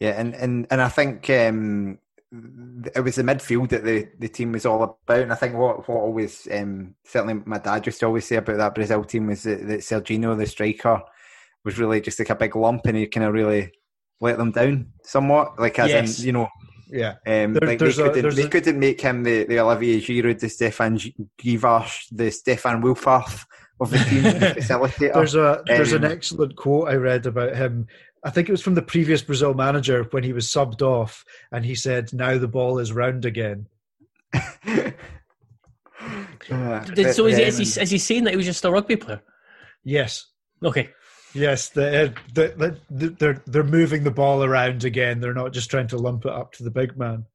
[0.00, 1.98] Yeah, and and and I think um,
[2.30, 5.20] it was the midfield that the, the team was all about.
[5.20, 8.58] And I think what what always um, certainly my dad used to always say about
[8.58, 11.02] that Brazil team was that, that Serginho, the striker,
[11.64, 13.72] was really just like a big lump, and he kind of really
[14.20, 15.58] let them down somewhat.
[15.58, 16.20] Like as yes.
[16.20, 16.48] in, you know,
[16.90, 18.48] yeah, um, there, like they, couldn't, they a...
[18.48, 23.44] couldn't make him the, the Olivier Giroud, the Stéphane Guivarc'h, the Stefan Wilfarth
[23.80, 25.14] of the team facilitator.
[25.14, 27.86] There's a there's um, an excellent quote I read about him
[28.24, 31.64] I think it was from the previous Brazil manager when he was subbed off, and
[31.64, 33.66] he said, "Now the ball is round again."
[34.34, 34.92] uh,
[37.12, 39.22] so is, he, is, he, is he saying that he was just a rugby player?
[39.84, 40.26] Yes.
[40.62, 40.90] Okay.
[41.34, 45.20] Yes, the, the, the, they're they're moving the ball around again.
[45.20, 47.26] They're not just trying to lump it up to the big man.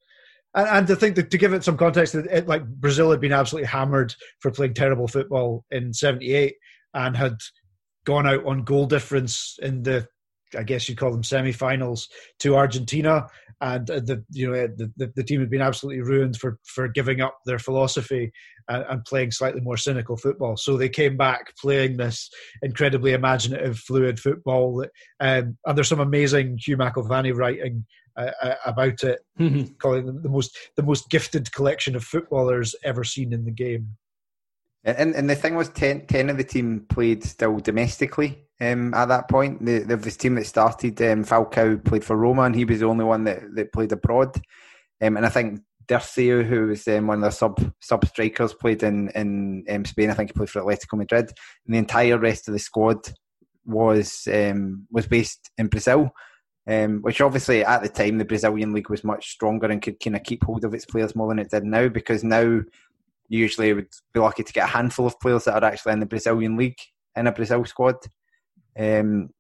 [0.56, 3.32] And, and to think that, to give it some context, it, like Brazil had been
[3.32, 6.56] absolutely hammered for playing terrible football in '78
[6.94, 7.38] and had
[8.06, 10.08] gone out on goal difference in the
[10.56, 13.28] I guess you'd call them semi-finals to Argentina,
[13.62, 17.22] and uh, the you know the, the, team had been absolutely ruined for for giving
[17.22, 18.32] up their philosophy
[18.68, 20.58] and, and, playing slightly more cynical football.
[20.58, 22.30] So they came back playing this
[22.62, 24.78] incredibly imaginative, fluid football.
[24.78, 24.90] That,
[25.20, 27.86] um, and there's some amazing Hugh McIlvanney writing
[28.18, 29.74] uh, uh about it, mm-hmm.
[29.80, 33.96] calling them the most the most gifted collection of footballers ever seen in the game.
[34.84, 39.06] And and the thing was, 10, 10 of the team played still domestically um, at
[39.06, 39.66] that point.
[39.66, 43.06] The, the, team that started, um, Falcao played for Roma, and he was the only
[43.06, 44.36] one that, that played abroad.
[45.02, 48.84] Um, and I think Dirceu, who was um, one of the sub sub strikers, played
[48.84, 50.10] in in um, Spain.
[50.10, 51.32] I think he played for Atletico Madrid.
[51.66, 52.98] And the entire rest of the squad
[53.66, 56.12] was um, was based in Brazil.
[56.66, 60.16] Um, which obviously at the time the Brazilian league was much stronger and could kind
[60.16, 62.62] of keep hold of its players more than it did now because now
[63.34, 66.00] you usually would be lucky to get a handful of players that are actually in
[66.00, 66.78] the Brazilian league
[67.16, 67.96] in a Brazil squad.
[68.78, 69.32] Um,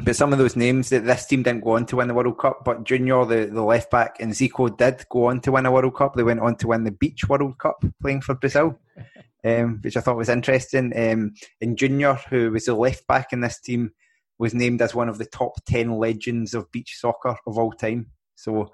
[0.00, 2.36] but some of those names that this team didn't go on to win the World
[2.36, 5.70] Cup, but Junior, the, the left back, and Zico did go on to win a
[5.70, 6.16] World Cup.
[6.16, 8.76] They went on to win the Beach World Cup playing for Brazil,
[9.44, 10.92] um, which I thought was interesting.
[10.96, 13.92] Um, and Junior, who was the left back in this team,
[14.40, 18.08] was named as one of the top 10 legends of beach soccer of all time.
[18.34, 18.72] So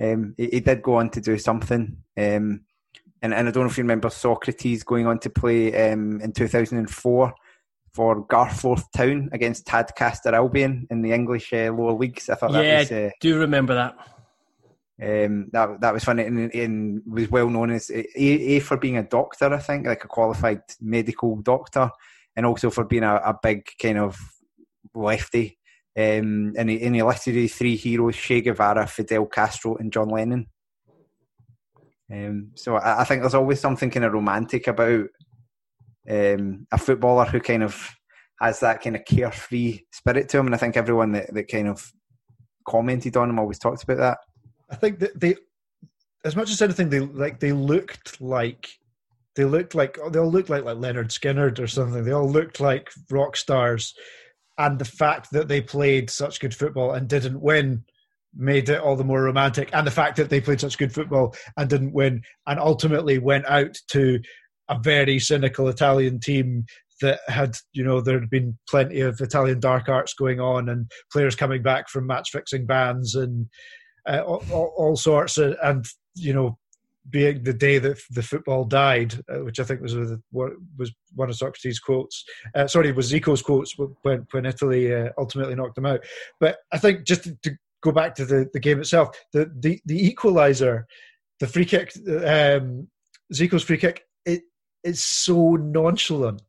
[0.00, 1.96] um, he, he, did go on to do something.
[2.16, 2.60] Um,
[3.22, 6.32] and, and I don't know if you remember Socrates going on to play um, in
[6.32, 7.34] 2004
[7.96, 12.28] for Garforth Town against Tadcaster Albion in the English uh, lower leagues.
[12.28, 12.92] I thought yeah, that was.
[12.92, 13.96] Uh, do remember that.
[14.98, 18.96] Um, that that was funny and, and was well known as a, a, for being
[18.96, 19.52] a doctor.
[19.52, 21.90] I think like a qualified medical doctor,
[22.34, 24.18] and also for being a, a big kind of
[24.94, 25.58] lefty.
[25.98, 30.08] Um, and, he, and he listed his three heroes: Che Guevara, Fidel Castro, and John
[30.08, 30.46] Lennon.
[32.12, 35.06] Um, so I, I, think there's always something kind of romantic about
[36.08, 37.90] um, a footballer who kind of
[38.40, 41.68] has that kind of carefree spirit to him, and I think everyone that, that kind
[41.68, 41.90] of
[42.68, 44.18] commented on him always talked about that.
[44.70, 45.36] I think that they,
[46.24, 48.68] as much as anything, they like they looked like
[49.34, 52.04] they looked like they all looked like like Lynyrd Skynyrd or something.
[52.04, 53.94] They all looked like rock stars,
[54.58, 57.84] and the fact that they played such good football and didn't win
[58.36, 59.70] made it all the more romantic.
[59.72, 63.46] And the fact that they played such good football and didn't win, and ultimately went
[63.46, 64.20] out to
[64.68, 66.66] a very cynical Italian team
[67.00, 70.90] that had, you know, there had been plenty of Italian dark arts going on and
[71.12, 73.46] players coming back from match fixing bans and
[74.08, 75.84] uh, all, all, sorts of, and,
[76.14, 76.56] you know,
[77.10, 79.94] being the day that the football died, uh, which I think was
[80.32, 82.24] was one of Socrates' quotes.
[82.54, 86.04] Uh, sorry, was Zico's quotes when when Italy uh, ultimately knocked them out.
[86.40, 87.56] But I think just to, to
[87.86, 90.84] go back to the, the game itself, the the, the equaliser,
[91.40, 91.92] the free kick,
[92.26, 92.88] um,
[93.32, 94.42] Zico's free kick, it
[94.82, 96.42] is so nonchalant.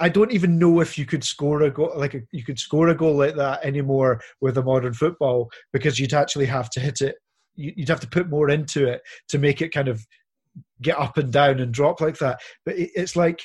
[0.00, 2.88] I don't even know if you could score a goal like a, you could score
[2.88, 7.00] a goal like that anymore with a modern football because you'd actually have to hit
[7.00, 7.16] it.
[7.54, 10.06] You'd have to put more into it to make it kind of
[10.82, 12.38] get up and down and drop like that.
[12.66, 13.40] But it's like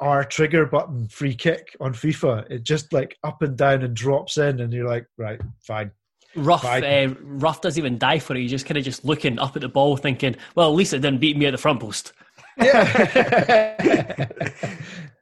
[0.00, 2.50] our trigger button free kick on FIFA.
[2.50, 5.90] It just like up and down and drops in, and you're like, right, fine.
[6.36, 8.42] Rough, uh, Rough doesn't even die for it.
[8.42, 11.00] He's just kind of just looking up at the ball, thinking, "Well, at least it
[11.00, 12.12] didn't beat me at the front post."
[12.56, 14.28] Yeah.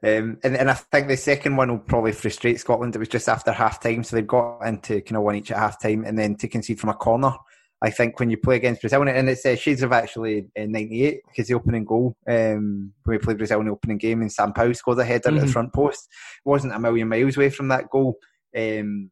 [0.03, 2.95] um, and, and I think the second one will probably frustrate Scotland.
[2.95, 5.59] It was just after half time, so they got into kind of one each at
[5.59, 7.33] half time and then to concede from a corner.
[7.81, 11.21] I think when you play against Brazil, and it's uh, shades of actually in '98
[11.29, 14.75] because the opening goal um, when we played Brazil in the opening game, and Sampaio
[14.75, 15.37] scored a header mm-hmm.
[15.37, 15.53] at the mm-hmm.
[15.53, 16.09] front post.
[16.45, 18.19] It wasn't a million miles away from that goal.
[18.57, 19.11] Um,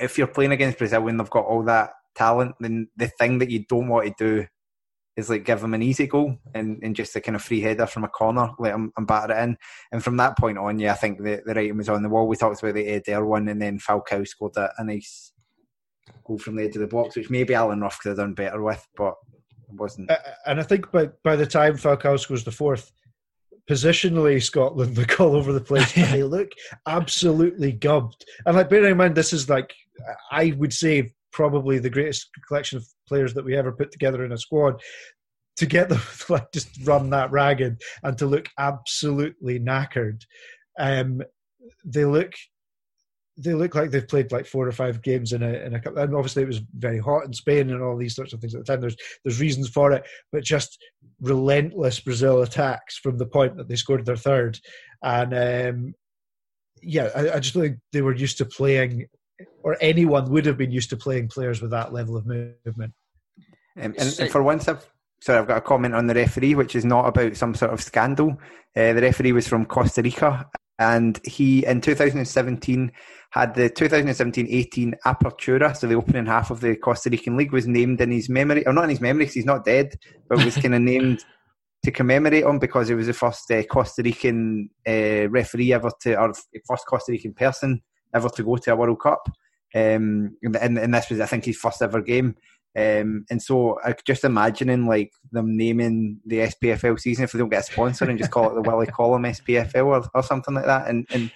[0.00, 3.50] if you're playing against Brazil when they've got all that talent, then the thing that
[3.50, 4.46] you don't want to do
[5.16, 7.86] is like give them an easy goal and, and just a kind of free header
[7.86, 9.56] from a corner, let them and batter it in.
[9.92, 12.28] And from that point on, yeah, I think the, the writing was on the wall.
[12.28, 15.32] We talked about the Eder one, and then Falcao scored a, a nice
[16.26, 18.62] goal from the edge of the box, which maybe Alan Rough could have done better
[18.62, 19.14] with, but
[19.68, 20.10] it wasn't.
[20.46, 22.92] And I think by by the time Falcao scores the fourth,
[23.68, 25.92] positionally Scotland look all over the place.
[25.92, 26.50] they look
[26.86, 28.24] absolutely gubbed.
[28.44, 29.74] And like bearing in mind, this is like
[30.30, 34.32] I would say probably the greatest collection of players that we ever put together in
[34.32, 34.80] a squad.
[35.58, 40.20] To get them to like just run that ragged and to look absolutely knackered,
[40.78, 41.22] um,
[41.84, 42.32] they look
[43.38, 46.02] they look like they've played like four or five games in a in a couple.
[46.02, 48.64] And obviously, it was very hot in Spain and all these sorts of things at
[48.64, 48.80] the time.
[48.80, 50.82] There's there's reasons for it, but just
[51.20, 54.58] relentless Brazil attacks from the point that they scored their third,
[55.02, 55.94] and um,
[56.82, 59.06] yeah, I, I just think they were used to playing
[59.62, 62.94] or anyone would have been used to playing players with that level of movement.
[63.76, 64.88] Um, and, and, for once, I've
[65.20, 67.82] sorry, I've got a comment on the referee, which is not about some sort of
[67.82, 68.40] scandal.
[68.74, 72.92] Uh, the referee was from Costa Rica, and he in 2017
[73.30, 78.00] had the 2017-18 Apertura, so the opening half of the Costa Rican league was named
[78.00, 79.94] in his memory, or not in his memory, because he's not dead,
[80.28, 81.24] but was kind of named
[81.84, 86.18] to commemorate him because he was the first uh, Costa Rican uh, referee ever to,
[86.18, 86.32] or
[86.66, 87.82] first Costa Rican person
[88.14, 89.28] ever to go to a World Cup.
[89.74, 92.36] Um, and, and this was, I think, his first ever game.
[92.76, 97.48] Um, and so I just imagining like them naming the SPFL season if they don't
[97.48, 100.66] get a sponsor and just call it the Willie Collum SPFL or, or something like
[100.66, 100.88] that.
[100.88, 101.30] And, and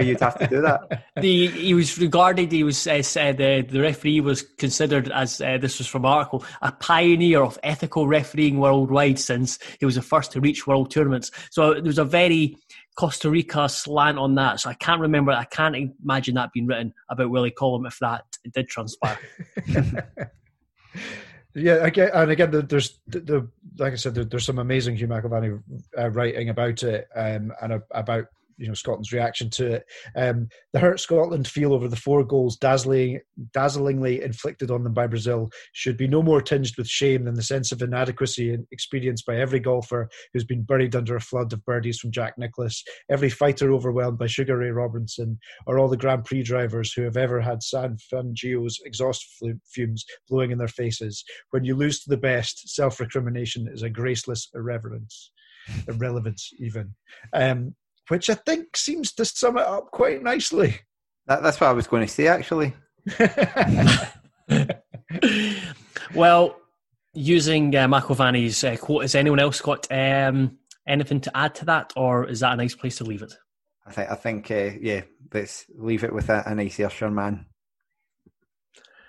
[0.00, 1.04] you'd have to do that.
[1.20, 2.52] The he was regarded.
[2.52, 6.44] He was uh, said uh, the referee was considered as uh, this was from article
[6.62, 11.30] a pioneer of ethical refereeing worldwide since he was the first to reach world tournaments.
[11.50, 12.56] So there was a very
[12.96, 14.60] Costa Rica slant on that.
[14.60, 15.32] So I can't remember.
[15.32, 19.18] I can't imagine that being written about Willie Collum if that did transpire.
[21.54, 25.62] yeah, again, and again, there's the, the like I said, there's some amazing Hugh McIlvanney
[25.96, 28.26] uh, writing about it um, and about
[28.58, 29.84] you know Scotland's reaction to it.
[30.16, 33.20] Um, the hurt Scotland feel over the four goals dazzling,
[33.52, 37.42] dazzlingly inflicted on them by Brazil should be no more tinged with shame than the
[37.42, 41.98] sense of inadequacy experienced by every golfer who's been buried under a flood of birdies
[41.98, 46.42] from Jack Nicklaus, every fighter overwhelmed by Sugar Ray Robinson, or all the Grand Prix
[46.42, 49.24] drivers who have ever had Juan Fangio's exhaust
[49.72, 51.24] fumes blowing in their faces.
[51.50, 55.30] When you lose to the best, self-recrimination is a graceless irreverence
[55.86, 56.94] irrelevance even.
[57.32, 57.74] Um,
[58.08, 60.80] which I think seems to sum it up quite nicely.
[61.26, 62.74] That, that's what I was going to say, actually.
[66.14, 66.56] well,
[67.14, 71.92] using uh, McIlvanney's uh, quote, has anyone else got um, Anything to add to that,
[71.96, 73.34] or is that a nice place to leave it?
[73.86, 75.02] I think I think uh, yeah,
[75.34, 77.44] let's leave it with a, a nice Ayrshire man.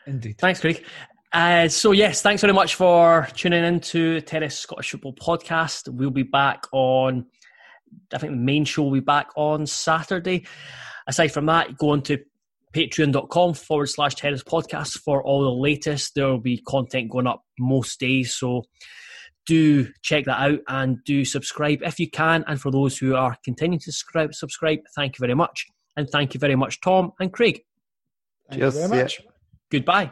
[0.06, 0.38] Indeed.
[0.40, 0.84] Thanks, Craig.
[1.32, 5.88] Uh, so yes, thanks very much for tuning in to Terrace Scottish Football Podcast.
[5.88, 7.28] We'll be back on.
[8.14, 10.46] I think the main show will be back on Saturday.
[11.08, 12.20] Aside from that, go on to
[12.74, 16.16] patreon.com forward slash terrace podcast for all the latest.
[16.16, 18.64] There will be content going up most days, so
[19.46, 22.44] do check that out and do subscribe if you can.
[22.48, 25.66] And for those who are continuing to subscribe, subscribe thank you very much.
[25.98, 27.62] And thank you very much, Thom and Craig.
[28.50, 29.22] Thank Cheers, you very much.
[29.72, 30.12] Goodbye.